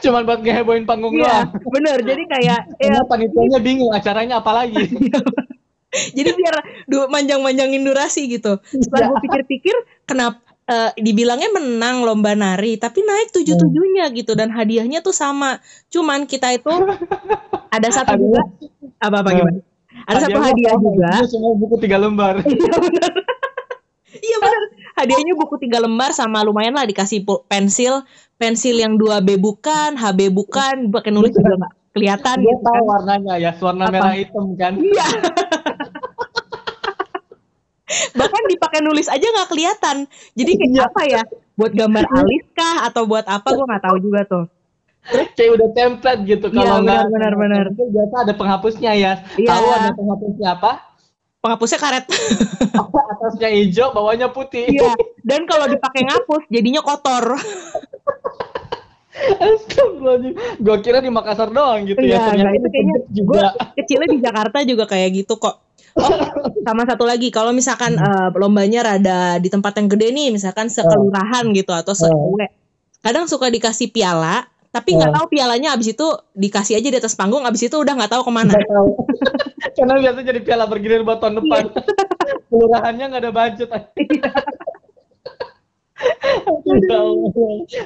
Cuman 0.00 0.22
buat 0.24 0.40
ngehebohin 0.40 0.84
panggung 0.84 1.14
Iya, 1.14 1.46
doang. 1.46 1.62
bener. 1.70 1.98
Jadi 2.02 2.22
kayak 2.26 2.60
ya 2.84 3.02
panitianya 3.04 3.58
bingung 3.58 3.90
acaranya 3.90 4.38
apa 4.38 4.52
lagi. 4.54 4.82
Jadi 6.16 6.30
biar 6.32 6.54
du- 6.86 7.04
manjang-manjangin 7.06 7.84
durasi 7.84 8.24
gitu. 8.26 8.56
Setelah 8.64 9.12
gue 9.12 9.18
pikir-pikir, 9.22 9.76
kenapa 10.02 10.40
eh, 10.72 10.90
dibilangnya 10.96 11.52
menang 11.52 12.00
lomba 12.08 12.32
nari, 12.32 12.80
tapi 12.80 13.04
naik 13.04 13.36
tujuh 13.36 13.60
tujuhnya 13.60 14.08
gitu 14.16 14.32
dan 14.32 14.48
hadiahnya 14.48 15.04
tuh 15.04 15.12
sama. 15.12 15.60
Cuman 15.92 16.24
kita 16.24 16.56
itu 16.56 16.72
ada 17.68 17.88
satu 17.92 18.16
juga 18.16 18.40
apa 18.96 19.16
apa 19.20 19.30
gimana? 19.36 19.60
Ada 20.08 20.26
satu 20.26 20.40
hadiah 20.40 20.74
juga. 20.80 21.10
semua 21.28 21.52
buku 21.54 21.76
tiga 21.76 22.00
lembar. 22.00 22.40
Iya 24.12 24.36
benar. 24.38 24.62
Hadiahnya 25.02 25.34
buku 25.34 25.56
tiga 25.56 25.80
lembar 25.80 26.12
sama 26.12 26.44
lumayan 26.44 26.76
lah 26.76 26.84
dikasih 26.84 27.24
pensil, 27.48 28.04
pensil 28.36 28.76
yang 28.76 29.00
2B 29.00 29.40
bukan, 29.40 29.96
HB 29.96 30.30
bukan, 30.30 30.92
pakai 30.92 31.10
nulis 31.10 31.32
juga 31.32 31.56
nggak 31.58 31.72
kelihatan 31.96 32.36
Dia 32.44 32.54
gitu 32.54 32.60
tahu 32.62 32.76
kan. 32.76 32.90
warnanya 32.92 33.34
ya, 33.40 33.50
warna 33.56 33.84
Apa? 33.88 33.92
merah 33.92 34.14
hitam 34.14 34.46
kan. 34.54 34.72
Iya. 34.76 35.08
Bahkan 37.90 38.42
dipakai 38.48 38.80
nulis 38.80 39.10
aja 39.10 39.22
nggak 39.22 39.48
kelihatan. 39.50 39.96
Jadi 40.32 40.50
kayak 40.54 40.72
Iya. 40.72 40.82
apa 40.88 41.02
ya? 41.04 41.22
Buat 41.58 41.72
gambar 41.74 42.04
alis 42.22 42.44
kah 42.54 42.86
atau 42.88 43.02
buat 43.04 43.26
apa 43.26 43.48
gue 43.52 43.64
nggak 43.66 43.84
tahu 43.84 43.96
juga 44.00 44.20
tuh. 44.24 44.44
Kayak 45.34 45.50
udah 45.58 45.68
template 45.74 46.22
gitu 46.24 46.46
Iya, 46.46 46.62
kalau 46.62 46.78
nggak 46.86 47.02
benar, 47.10 47.32
benar, 47.34 47.64
biasa 47.74 48.14
ada 48.22 48.32
penghapusnya 48.38 48.92
ya. 48.94 49.12
Iya. 49.34 49.48
Tahu 49.50 49.66
ada 49.66 49.90
penghapusnya 49.92 50.48
apa? 50.54 50.72
Penghapusnya 51.42 51.78
karet. 51.82 52.06
Atasnya 53.12 53.50
hijau, 53.50 53.90
bawahnya 53.90 54.30
putih. 54.30 54.70
Iya. 54.70 54.94
Dan 55.26 55.50
kalau 55.50 55.66
dipakai 55.66 56.06
ngapus 56.06 56.46
jadinya 56.46 56.86
kotor. 56.86 57.34
Astagfirullahaladzim. 59.12 60.34
Gua 60.58 60.76
kira 60.80 60.98
di 60.98 61.10
Makassar 61.12 61.52
doang 61.52 61.84
gitu 61.84 62.00
Iya, 62.00 62.16
ya. 62.16 62.26
Ternyata 62.32 62.50
itu 62.56 62.68
kayaknya 62.72 62.96
juga. 63.12 63.28
gue 63.28 63.42
kecilnya 63.76 64.08
di 64.08 64.18
Jakarta 64.22 64.58
juga 64.64 64.84
kayak 64.88 65.08
gitu 65.14 65.34
kok. 65.36 65.56
Oh, 65.92 66.08
sama 66.64 66.88
satu 66.88 67.04
lagi 67.04 67.28
kalau 67.28 67.52
misalkan 67.52 67.92
eh, 67.94 68.28
lombanya 68.32 68.80
rada 68.82 69.36
di 69.36 69.52
tempat 69.52 69.76
yang 69.76 69.92
gede 69.92 70.08
nih, 70.08 70.28
misalkan 70.32 70.72
sekelurahan 70.72 71.44
gitu 71.52 71.72
atau 71.72 71.92
se 71.92 72.08
kadang 73.02 73.26
suka 73.26 73.50
dikasih 73.50 73.90
piala, 73.90 74.46
tapi 74.70 74.96
nggak 74.96 75.10
Oh. 75.10 75.16
tahu 75.20 75.26
pialanya 75.36 75.74
abis 75.76 75.92
itu 75.92 76.06
dikasih 76.32 76.80
aja 76.80 76.88
di 76.88 76.96
atas 76.96 77.12
panggung, 77.12 77.44
abis 77.44 77.66
itu 77.68 77.76
udah 77.76 77.92
nggak 77.92 78.12
tahu 78.14 78.22
ke 78.24 78.32
mana. 78.32 78.54
Nggak 78.56 78.70
tahu. 78.70 78.88
Karena 79.76 79.94
biasa 80.00 80.18
jadi 80.24 80.40
piala 80.40 80.64
bergilir 80.64 81.02
buat 81.04 81.18
tahun 81.20 81.44
depan. 81.44 81.64
Iya. 81.68 81.82
Kelurahannya 82.48 83.04
nggak 83.10 83.22
ada 83.24 83.32
budget. 83.32 83.68
Ya. 86.62 87.00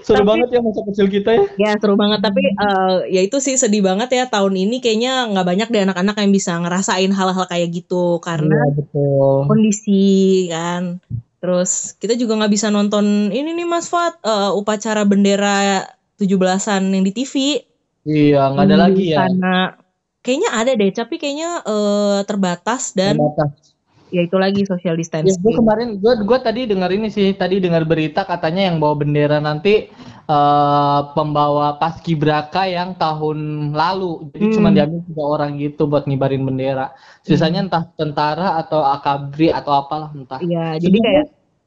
Seru 0.03 0.23
Tapi- 0.23 0.29
banget 0.29 0.49
ya 0.53 0.61
masa 0.63 0.81
kecil 0.87 1.07
kita 1.09 1.31
ya. 1.33 1.45
Ya 1.59 1.71
seru 1.77 1.95
banget 1.95 2.21
tapi 2.21 2.41
eh, 2.45 2.97
ya 3.11 3.21
itu 3.21 3.39
sih 3.39 3.57
sedih 3.57 3.83
banget 3.83 4.09
ya 4.13 4.25
tahun 4.27 4.55
ini 4.57 4.79
kayaknya 4.79 5.29
nggak 5.31 5.47
banyak 5.47 5.69
deh 5.69 5.83
anak-anak 5.85 6.17
yang 6.19 6.33
bisa 6.33 6.53
ngerasain 6.57 7.11
hal-hal 7.11 7.47
kayak 7.47 7.69
gitu 7.73 8.19
karena 8.21 8.57
Iya, 8.57 8.73
betul. 8.75 9.37
kondisi 9.49 10.07
kan. 10.49 11.03
Terus 11.37 11.95
kita 11.97 12.15
juga 12.15 12.39
nggak 12.39 12.53
bisa 12.53 12.69
nonton 12.69 13.31
ini 13.31 13.53
nih 13.53 13.67
Mas 13.67 13.87
Fat 13.87 14.17
eh, 14.23 14.51
upacara 14.53 15.05
bendera 15.05 15.85
17-an 16.17 16.83
yang 16.91 17.05
di 17.05 17.13
TV. 17.13 17.35
Iya, 18.07 18.55
nggak 18.55 18.65
ada 18.65 18.77
Di 18.77 18.81
lagi 18.81 19.05
ya. 19.13 19.19
Sana 19.27 19.59
kayaknya 20.23 20.51
ada 20.53 20.73
deh 20.75 20.91
tapi 20.91 21.15
kayaknya 21.17 21.51
eh, 21.63 22.19
terbatas 22.25 22.91
dan 22.93 23.15
Terbatas. 23.19 23.76
Ya 24.15 24.21
itu 24.27 24.37
lagi 24.39 24.63
social 24.67 24.95
Ya, 24.95 25.01
distancing. 25.03 25.43
gue 25.43 25.53
kemarin 25.59 25.89
gue 25.99 26.13
gue 26.29 26.39
tadi 26.45 26.61
dengar 26.71 26.91
ini 26.93 27.09
sih, 27.09 27.33
tadi 27.35 27.57
dengar 27.59 27.83
berita 27.89 28.23
katanya 28.23 28.69
yang 28.71 28.77
bawa 28.79 28.95
bendera 29.01 29.41
nanti 29.41 29.89
eh 30.27 31.01
pembawa 31.17 31.79
paskibraka 31.81 32.67
yang 32.69 32.95
tahun 33.01 33.39
lalu. 33.73 34.29
Jadi 34.35 34.45
Hmm. 34.45 34.55
cuma 34.55 34.69
diambil 34.75 35.01
tiga 35.09 35.23
orang 35.25 35.51
gitu 35.59 35.83
buat 35.91 36.05
ngibarin 36.07 36.43
bendera. 36.47 36.93
Sisanya 37.27 37.65
entah 37.65 37.83
tentara 37.97 38.59
atau 38.61 38.81
akabri 38.85 39.51
atau 39.51 39.73
apalah 39.73 40.11
entah. 40.15 40.39
Iya, 40.43 40.77
jadi 40.79 40.99
kayak 41.01 41.27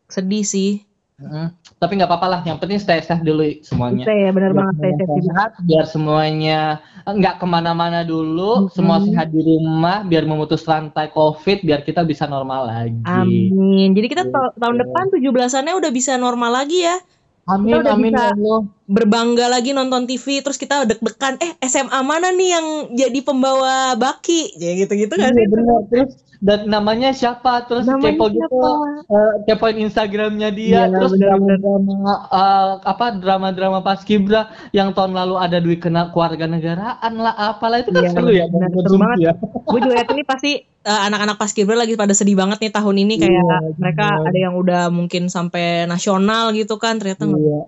sedih 0.10 0.43
sih. 0.45 0.88
Mm. 1.19 1.51
Tapi 1.79 1.91
nggak 1.99 2.08
apa-apa 2.08 2.27
lah, 2.32 2.41
yang 2.47 2.55
penting 2.60 2.79
stay 2.79 3.03
safe 3.03 3.19
dulu 3.19 3.43
semuanya. 3.60 4.08
Kita 4.08 4.15
ya 4.15 4.29
benar 4.32 4.51
banget 4.55 4.73
stay 4.79 4.91
safe 4.95 5.23
sehat, 5.27 5.49
biar 5.67 5.84
semuanya 5.84 6.60
eh, 7.03 7.13
nggak 7.13 7.43
ke 7.43 7.45
mana-mana 7.47 8.08
dulu, 8.08 8.65
Mm-mm. 8.65 8.71
semua 8.71 9.03
sehat 9.03 9.36
di 9.36 9.43
rumah, 9.43 10.08
biar 10.08 10.23
memutus 10.23 10.63
rantai 10.63 11.12
COVID, 11.12 11.67
biar 11.67 11.84
kita 11.84 12.08
bisa 12.08 12.23
normal 12.23 12.71
lagi. 12.71 13.03
Amin. 13.03 13.91
Jadi 13.91 14.08
kita 14.08 14.23
Gitu. 14.27 14.32
ta- 14.32 14.55
tahun 14.55 14.75
depan 14.79 15.05
17-annya 15.12 15.73
udah 15.75 15.91
bisa 15.91 16.15
normal 16.15 16.51
lagi 16.63 16.88
ya. 16.88 16.95
Amin, 17.49 17.82
amin 17.84 18.13
bisa 18.13 18.29
ya 18.29 18.32
Allah. 18.38 18.62
Berbangga 18.89 19.45
lagi 19.45 19.69
nonton 19.69 20.04
TV 20.04 20.41
terus 20.41 20.58
kita 20.58 20.82
deg-degan 20.82 21.38
eh 21.38 21.54
SMA 21.63 22.02
mana 22.02 22.34
nih 22.34 22.49
yang 22.52 22.67
jadi 22.91 23.19
pembawa 23.21 23.93
baki? 23.93 24.58
Ya 24.58 24.73
gitu-gitu 24.75 25.13
kan. 25.13 25.30
Iya 25.30 25.45
benar 25.45 25.82
terus 25.88 26.12
dan 26.39 26.65
namanya 26.65 27.12
siapa 27.12 27.67
terus 27.67 27.84
Namanya 27.84 28.15
kepo 28.15 28.25
gitu 28.32 28.47
siapa? 28.47 28.69
eh, 29.06 29.32
kepoin 29.45 29.78
Instagramnya 29.78 30.49
dia 30.49 30.88
Iya, 30.88 30.89
terus 30.89 31.12
benar-benar. 31.13 31.60
drama 31.60 31.95
eh, 32.32 32.67
apa 32.82 33.06
drama-drama 33.13 33.80
paskibra 33.84 34.41
yang 34.71 34.89
tahun 34.89 35.13
lalu 35.13 35.36
ada 35.36 35.60
duit 35.60 35.78
kena 35.78 36.10
keluarga 36.10 36.47
negaraan 36.47 37.13
lah 37.13 37.36
apalah 37.36 37.84
itu 37.84 37.91
kan 37.91 38.02
Iya, 38.02 38.10
seru 38.10 38.32
ya 38.32 38.45
seru 38.47 38.97
banget. 38.97 39.17
ya. 39.21 39.34
Gue 39.62 39.80
juga 39.84 40.02
nih 40.02 40.25
pasti 40.25 40.52
eh, 40.63 41.02
anak-anak 41.06 41.38
paskibra 41.38 41.75
lagi 41.75 41.93
pada 41.93 42.15
sedih 42.15 42.34
banget 42.34 42.58
nih 42.58 42.71
tahun 42.71 42.95
ini 42.97 43.13
kayak 43.19 43.36
Iya, 43.36 43.58
mereka 43.75 44.06
benar. 44.08 44.28
ada 44.32 44.38
yang 44.39 44.54
udah 44.56 44.82
mungkin 44.89 45.28
sampai 45.28 45.86
nasional 45.86 46.56
gitu 46.56 46.80
kan 46.80 46.97
ternyata 46.97 47.28
Iya. 47.28 47.62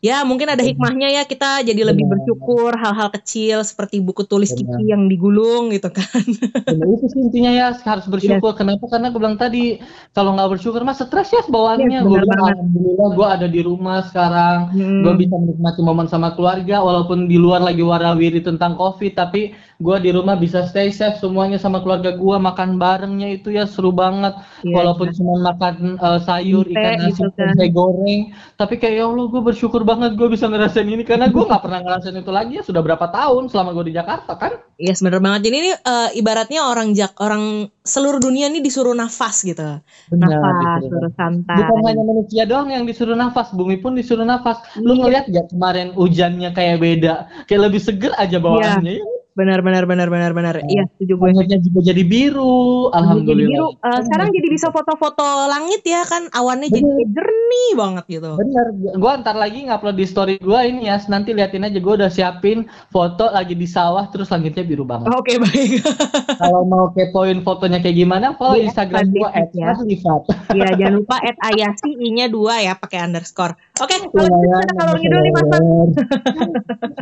Ya 0.00 0.24
mungkin 0.24 0.48
ada 0.48 0.64
hikmahnya 0.64 1.12
ya 1.12 1.22
kita 1.28 1.60
jadi 1.60 1.84
lebih 1.84 2.08
Benar. 2.08 2.24
bersyukur 2.24 2.72
hal-hal 2.72 3.12
kecil 3.12 3.60
seperti 3.60 4.00
buku 4.00 4.24
tulis 4.24 4.48
Benar. 4.56 4.80
Kiki 4.80 4.84
yang 4.88 5.02
digulung 5.12 5.68
gitu 5.68 5.92
kan. 5.92 6.24
Benar, 6.64 6.86
itu 6.96 7.06
sih 7.12 7.20
intinya 7.20 7.52
ya 7.52 7.66
harus 7.76 8.08
bersyukur. 8.08 8.56
Kenapa? 8.56 8.88
Karena 8.88 9.12
gue 9.12 9.20
bilang 9.20 9.36
tadi 9.36 9.76
kalau 10.16 10.32
nggak 10.32 10.56
bersyukur 10.56 10.80
mah 10.88 10.96
stres 10.96 11.36
ya 11.36 11.44
bawaannya. 11.44 12.00
Yes, 12.00 12.08
gue 12.08 12.16
alhamdulillah 12.16 13.08
gue 13.12 13.26
ada 13.28 13.46
di 13.46 13.60
rumah 13.60 14.00
sekarang. 14.08 14.72
Hmm. 14.72 15.04
Gue 15.04 15.12
bisa 15.20 15.36
menikmati 15.36 15.80
momen 15.84 16.08
sama 16.08 16.32
keluarga 16.32 16.80
walaupun 16.80 17.28
di 17.28 17.36
luar 17.36 17.60
lagi 17.60 17.84
warawiri 17.84 18.40
tentang 18.40 18.80
covid 18.80 19.12
tapi 19.12 19.52
gue 19.80 19.96
di 20.04 20.10
rumah 20.12 20.36
bisa 20.36 20.68
stay 20.68 20.92
safe 20.92 21.16
semuanya 21.16 21.56
sama 21.56 21.80
keluarga 21.80 22.12
gue 22.12 22.36
makan 22.36 22.76
barengnya 22.76 23.32
itu 23.32 23.48
ya 23.52 23.64
seru 23.64 23.92
banget 23.92 24.36
Iya, 24.60 24.76
walaupun 24.76 25.08
cuma 25.16 25.40
makan 25.40 25.96
uh, 25.96 26.20
sayur 26.20 26.68
Teh 26.68 26.76
ikan 26.76 27.00
nasi 27.00 27.24
gitu 27.24 27.32
kan. 27.32 27.56
goreng 27.72 28.20
tapi 28.60 28.76
kayak 28.76 28.94
ya 29.00 29.04
Allah 29.08 29.24
gue 29.32 29.40
bersyukur 29.40 29.80
banget 29.90 30.14
gue 30.14 30.28
bisa 30.30 30.46
ngerasain 30.46 30.86
ini 30.86 31.02
karena 31.02 31.26
gue 31.26 31.42
nggak 31.42 31.62
pernah 31.66 31.80
ngerasain 31.82 32.14
itu 32.14 32.30
lagi 32.30 32.52
ya 32.58 32.62
sudah 32.62 32.78
berapa 32.78 33.06
tahun 33.10 33.50
selama 33.50 33.74
gue 33.74 33.90
di 33.90 33.94
Jakarta 33.98 34.38
kan 34.38 34.52
Iya 34.80 34.96
yes, 34.96 35.04
bener 35.04 35.20
banget. 35.20 35.40
Jadi 35.44 35.56
ini 35.60 35.70
eh, 35.76 36.08
ibaratnya 36.16 36.64
orang 36.64 36.96
jak 36.96 37.12
orang 37.20 37.68
seluruh 37.84 38.16
dunia 38.16 38.48
ini 38.48 38.64
disuruh 38.64 38.96
nafas 38.96 39.44
gitu. 39.44 39.60
nafas, 40.08 40.56
disuruh 40.80 40.88
suruh 40.88 41.12
santai. 41.20 41.56
Bukan 41.60 41.78
hanya 41.84 42.02
manusia 42.08 42.42
doang 42.48 42.72
yang 42.72 42.88
disuruh 42.88 43.12
nafas, 43.12 43.52
bumi 43.52 43.76
pun 43.76 43.92
disuruh 43.92 44.24
nafas. 44.24 44.64
Lu 44.80 44.96
Iya. 44.96 45.00
ngeliat 45.04 45.24
gak 45.28 45.46
kemarin 45.52 45.92
hujannya 45.92 46.56
kayak 46.56 46.80
beda, 46.80 47.28
kayak 47.44 47.68
lebih 47.68 47.80
seger 47.84 48.16
aja 48.16 48.40
bawaannya. 48.40 49.04
ya? 49.04 49.19
Benar 49.30 49.62
benar 49.62 49.86
benar 49.86 50.08
benar 50.10 50.30
benar. 50.34 50.54
Iya, 50.66 50.90
setuju 50.96 51.14
gue. 51.16 51.28
Langitnya 51.30 51.58
juga 51.62 51.80
jadi 51.94 52.02
biru, 52.02 52.90
Jadi 52.90 52.98
alhamdulillah. 52.98 53.50
biru. 53.54 53.68
Eh, 53.78 54.00
sekarang 54.10 54.28
jadi 54.34 54.48
bisa 54.50 54.68
foto-foto 54.74 55.26
langit 55.46 55.82
ya 55.86 56.02
kan 56.02 56.26
awannya 56.34 56.66
jadi 56.66 56.82
Bener. 56.82 56.96
kayak 56.98 57.10
jernih 57.14 57.70
banget 57.78 58.04
gitu. 58.10 58.30
Bener, 58.34 58.66
gua 58.98 59.12
ntar 59.22 59.36
lagi 59.38 59.62
ngupload 59.70 59.96
di 59.96 60.06
story 60.06 60.34
gua 60.42 60.66
ini 60.66 60.90
ya, 60.90 60.98
nanti 61.06 61.30
liatin 61.30 61.62
aja 61.62 61.78
gua 61.78 61.94
udah 62.02 62.10
siapin 62.10 62.66
foto 62.90 63.30
lagi 63.30 63.54
di 63.54 63.70
sawah 63.70 64.10
terus 64.10 64.34
langitnya 64.34 64.66
biru 64.66 64.82
banget. 64.82 65.14
Oke 65.14 65.38
baik. 65.38 65.78
Kalau 66.42 66.66
mau 66.66 66.90
kepoin 66.90 67.40
fotonya 67.46 67.78
kayak 67.78 67.96
gimana, 67.96 68.34
follow 68.34 68.58
Di 68.58 68.66
Instagram 68.66 69.14
gua 69.14 69.30
Fadlifat 69.30 69.50
ya. 69.54 69.68
@fadlifat. 69.78 70.22
Iya 70.58 70.68
jangan 70.82 70.94
lupa 70.98 71.16
at 71.22 71.36
ayasi 71.54 71.90
i-nya 71.96 72.26
dua 72.26 72.58
ya 72.60 72.74
pakai 72.74 73.06
underscore. 73.06 73.54
Oke 73.78 73.94
kalau 73.96 74.10
gitu 74.10 74.18
Lumayan 74.20 74.60
kita 74.60 74.72
kalau 74.76 74.92
ngidul 74.98 75.20
nih 75.22 75.32
mas. 75.32 75.48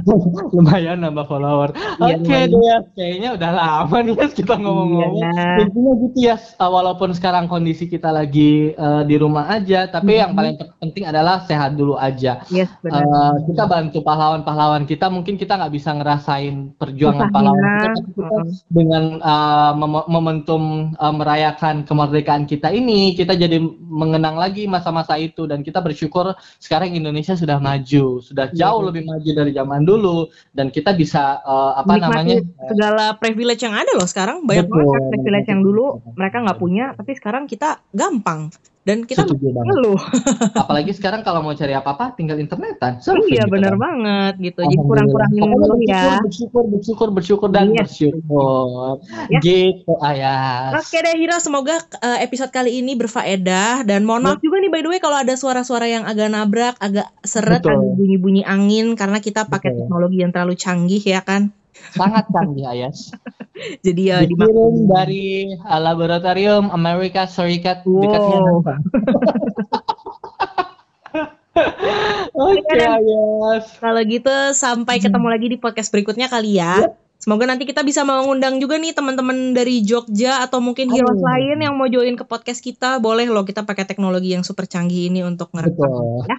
Lumayan 0.55 0.99
nambah 1.03 1.25
follower. 1.27 1.71
Iya, 1.99 2.17
Oke 2.21 2.39
deh, 2.47 2.61
ya. 2.61 2.77
kayaknya 2.93 3.29
udah 3.35 3.51
lama 3.53 3.97
nih 4.01 4.15
kita 4.31 4.55
ngomong-ngomong. 4.57 5.23
Iya. 5.23 5.47
Intinya 5.63 5.93
gitu 6.03 6.19
ya, 6.19 6.37
walaupun 6.59 7.11
sekarang 7.13 7.45
kondisi 7.47 7.85
kita 7.85 8.09
lagi 8.09 8.73
uh, 8.75 9.03
di 9.03 9.15
rumah 9.15 9.47
aja, 9.49 9.87
tapi 9.87 10.19
yang 10.19 10.33
Mhm. 10.33 10.39
paling 10.39 10.55
penting 10.79 11.05
adalah 11.07 11.43
sehat 11.45 11.75
dulu 11.75 11.95
aja. 11.95 12.43
Yes 12.49 12.69
benar. 12.81 13.03
Uh, 13.03 13.35
kita 13.47 13.65
bantu 13.65 13.99
pahlawan-pahlawan 14.01 14.85
kita, 14.85 15.07
mungkin 15.07 15.35
kita 15.35 15.55
nggak 15.55 15.73
bisa 15.73 15.91
ngerasain 15.93 16.75
perjuangan 16.75 17.29
Susahnya. 17.29 17.35
pahlawan 17.35 17.63
kita, 17.63 17.87
tapi 17.89 18.11
kita 18.13 18.37
Mm. 18.39 18.51
dengan 18.69 19.05
uh, 19.21 19.73
mem- 19.75 20.07
momentum 20.09 20.63
uh, 20.95 21.15
merayakan 21.15 21.83
kemerdekaan 21.83 22.45
kita 22.45 22.71
ini, 22.71 23.13
kita 23.13 23.35
jadi 23.35 23.59
mengenang 23.81 24.37
lagi 24.37 24.65
masa-masa 24.65 25.17
itu 25.17 25.45
dan 25.45 25.61
kita 25.61 25.81
bersyukur 25.81 26.33
sekarang 26.59 26.93
Indonesia 26.93 27.35
sudah 27.35 27.59
maju, 27.59 28.21
sudah 28.21 28.47
Iya. 28.51 28.69
jauh 28.69 28.83
lebih 28.85 29.03
maju 29.05 29.31
dari 29.31 29.51
zaman 29.51 29.83
dulu 29.83 30.19
dan 30.53 30.69
kita 30.69 30.93
bisa 30.93 31.41
uh, 31.43 31.73
apa 31.77 31.89
Menikmati 31.89 32.08
namanya 32.09 32.39
segala 32.69 33.05
privilege 33.21 33.63
yang 33.63 33.77
ada 33.77 33.93
loh 33.95 34.09
sekarang 34.09 34.43
banyak 34.49 34.67
Betul. 34.67 34.81
banget 34.85 35.03
privilege 35.13 35.49
yang 35.49 35.63
dulu 35.63 35.87
mereka 36.17 36.37
nggak 36.41 36.59
punya 36.59 36.85
tapi 36.97 37.13
sekarang 37.15 37.45
kita 37.45 37.79
gampang 37.93 38.49
dan 38.89 39.05
kita 39.05 39.29
ngeluh. 39.29 40.01
Apalagi 40.65 40.97
sekarang 40.97 41.21
kalau 41.21 41.45
mau 41.45 41.53
cari 41.53 41.77
apa-apa 41.77 42.17
tinggal 42.17 42.41
internetan. 42.41 42.97
Iya 43.29 43.45
gitu 43.45 43.53
benar 43.53 43.77
kan. 43.77 43.85
banget 43.85 44.35
gitu. 44.41 44.61
Jadi 44.65 44.77
kurang-kurangin 44.81 45.41
Pokoknya 45.45 45.59
ngeluh 45.61 45.81
ya. 45.85 46.01
bersyukur, 46.25 46.25
bersyukur, 46.25 46.65
bersyukur, 46.73 47.09
bersyukur 47.13 47.49
dan 47.53 47.69
Iya. 47.69 47.85
bersyukur. 47.85 49.05
Ya. 49.29 49.41
Gitu, 49.45 49.93
Ayas. 50.01 50.73
Oke 50.81 50.97
deh 51.05 51.15
Hira, 51.21 51.37
semoga 51.37 51.77
uh, 52.01 52.19
episode 52.25 52.49
kali 52.49 52.81
ini 52.81 52.97
berfaedah 52.97 53.85
dan 53.85 54.09
mohon 54.09 54.25
maaf 54.25 54.41
juga 54.41 54.57
nih 54.57 54.73
by 54.73 54.81
the 54.81 54.89
way 54.97 55.01
kalau 55.05 55.21
ada 55.21 55.37
suara-suara 55.37 55.85
yang 55.85 56.09
agak 56.09 56.33
nabrak, 56.33 56.81
agak 56.81 57.13
seret, 57.29 57.61
Betul. 57.61 57.77
agak 57.77 57.93
bunyi-bunyi 57.93 58.43
angin 58.49 58.97
karena 58.97 59.21
kita 59.21 59.45
pakai 59.45 59.77
Betul. 59.77 59.85
teknologi 59.85 60.17
yang 60.25 60.33
terlalu 60.33 60.57
canggih 60.57 61.05
ya 61.05 61.21
kan. 61.21 61.53
Sangat 61.95 62.25
canggih, 62.31 62.67
Ayas. 62.69 63.11
Jadi 63.87 64.03
ya 64.11 64.23
Dikirim 64.23 64.87
dari 64.87 65.51
uh, 65.59 65.81
laboratorium 65.83 66.71
Amerika 66.71 67.27
Serikat 67.27 67.83
dekatnya 67.83 68.39
Wow. 68.39 68.63
NASA. 68.63 68.75
Oke, 72.39 72.79
Ayas. 72.79 73.65
Kalau 73.83 74.03
gitu 74.07 74.35
sampai 74.55 75.03
ketemu 75.03 75.27
lagi 75.27 75.47
di 75.51 75.59
podcast 75.59 75.91
berikutnya 75.91 76.31
kali 76.31 76.63
ya. 76.63 76.87
Semoga 77.19 77.51
nanti 77.51 77.67
kita 77.67 77.83
bisa 77.83 78.07
mengundang 78.07 78.63
juga 78.63 78.79
nih 78.79 78.95
teman-teman 78.95 79.51
dari 79.51 79.83
Jogja 79.83 80.39
atau 80.47 80.63
mungkin 80.63 80.87
heroes 80.87 81.19
lain 81.19 81.59
yang 81.59 81.75
mau 81.75 81.91
join 81.91 82.15
ke 82.15 82.23
podcast 82.23 82.63
kita. 82.63 83.03
Boleh 83.03 83.27
loh 83.27 83.43
kita 83.43 83.67
pakai 83.67 83.91
teknologi 83.91 84.39
yang 84.39 84.47
super 84.47 84.71
canggih 84.71 85.11
ini 85.11 85.27
untuk 85.27 85.51
ngerekam. 85.51 85.83
Betul. 85.83 86.31
Ya. 86.31 86.39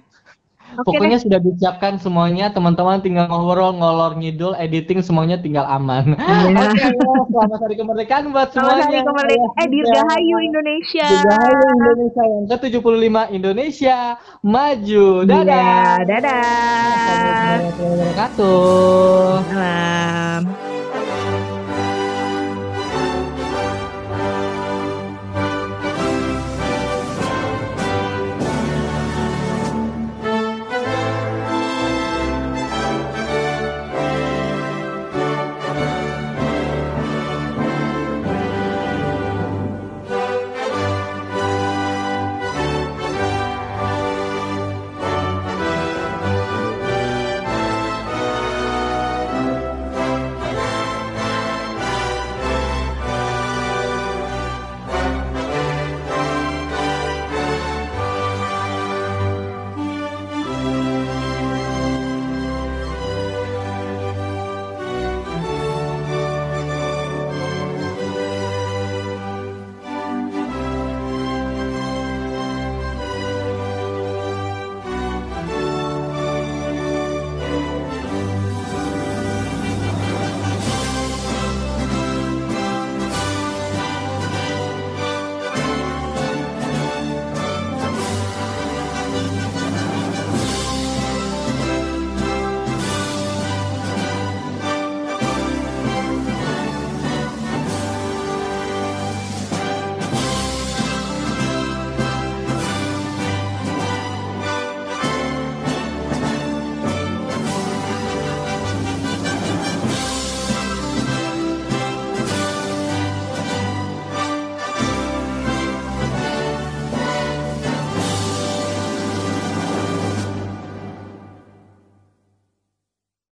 Oke 0.80 0.96
Pokoknya 0.96 1.20
sudah 1.20 1.36
disiapkan 1.44 2.00
semuanya, 2.00 2.48
teman-teman 2.56 3.04
tinggal 3.04 3.28
ngobrol, 3.28 3.76
ngolor 3.76 4.16
ngidul, 4.16 4.56
editing 4.56 5.04
semuanya 5.04 5.36
tinggal 5.36 5.68
aman. 5.68 6.16
Iya. 6.16 6.72
Oke, 6.72 7.28
selamat 7.28 7.58
hari 7.68 7.76
kemerdekaan 7.76 8.32
buat 8.32 8.48
Selamat 8.56 8.88
semuanya. 8.88 9.04
hari 9.04 9.04
kemerdekaan. 9.04 9.60
Eh. 9.60 9.68
Dirgahayu 9.68 10.36
Indonesia. 10.40 11.04
Dirgahayu 11.04 11.64
Indonesia 11.68 12.22
yang 12.24 12.44
ke-75 12.48 13.16
Indonesia 13.36 14.16
maju. 14.40 15.08
Dadah. 15.28 15.44
Iya, 15.44 16.08
dadah. 16.08 16.40
Assalamualaikum 16.96 17.84
warahmatullahi 17.84 18.00
wabarakatuh. 19.44 20.69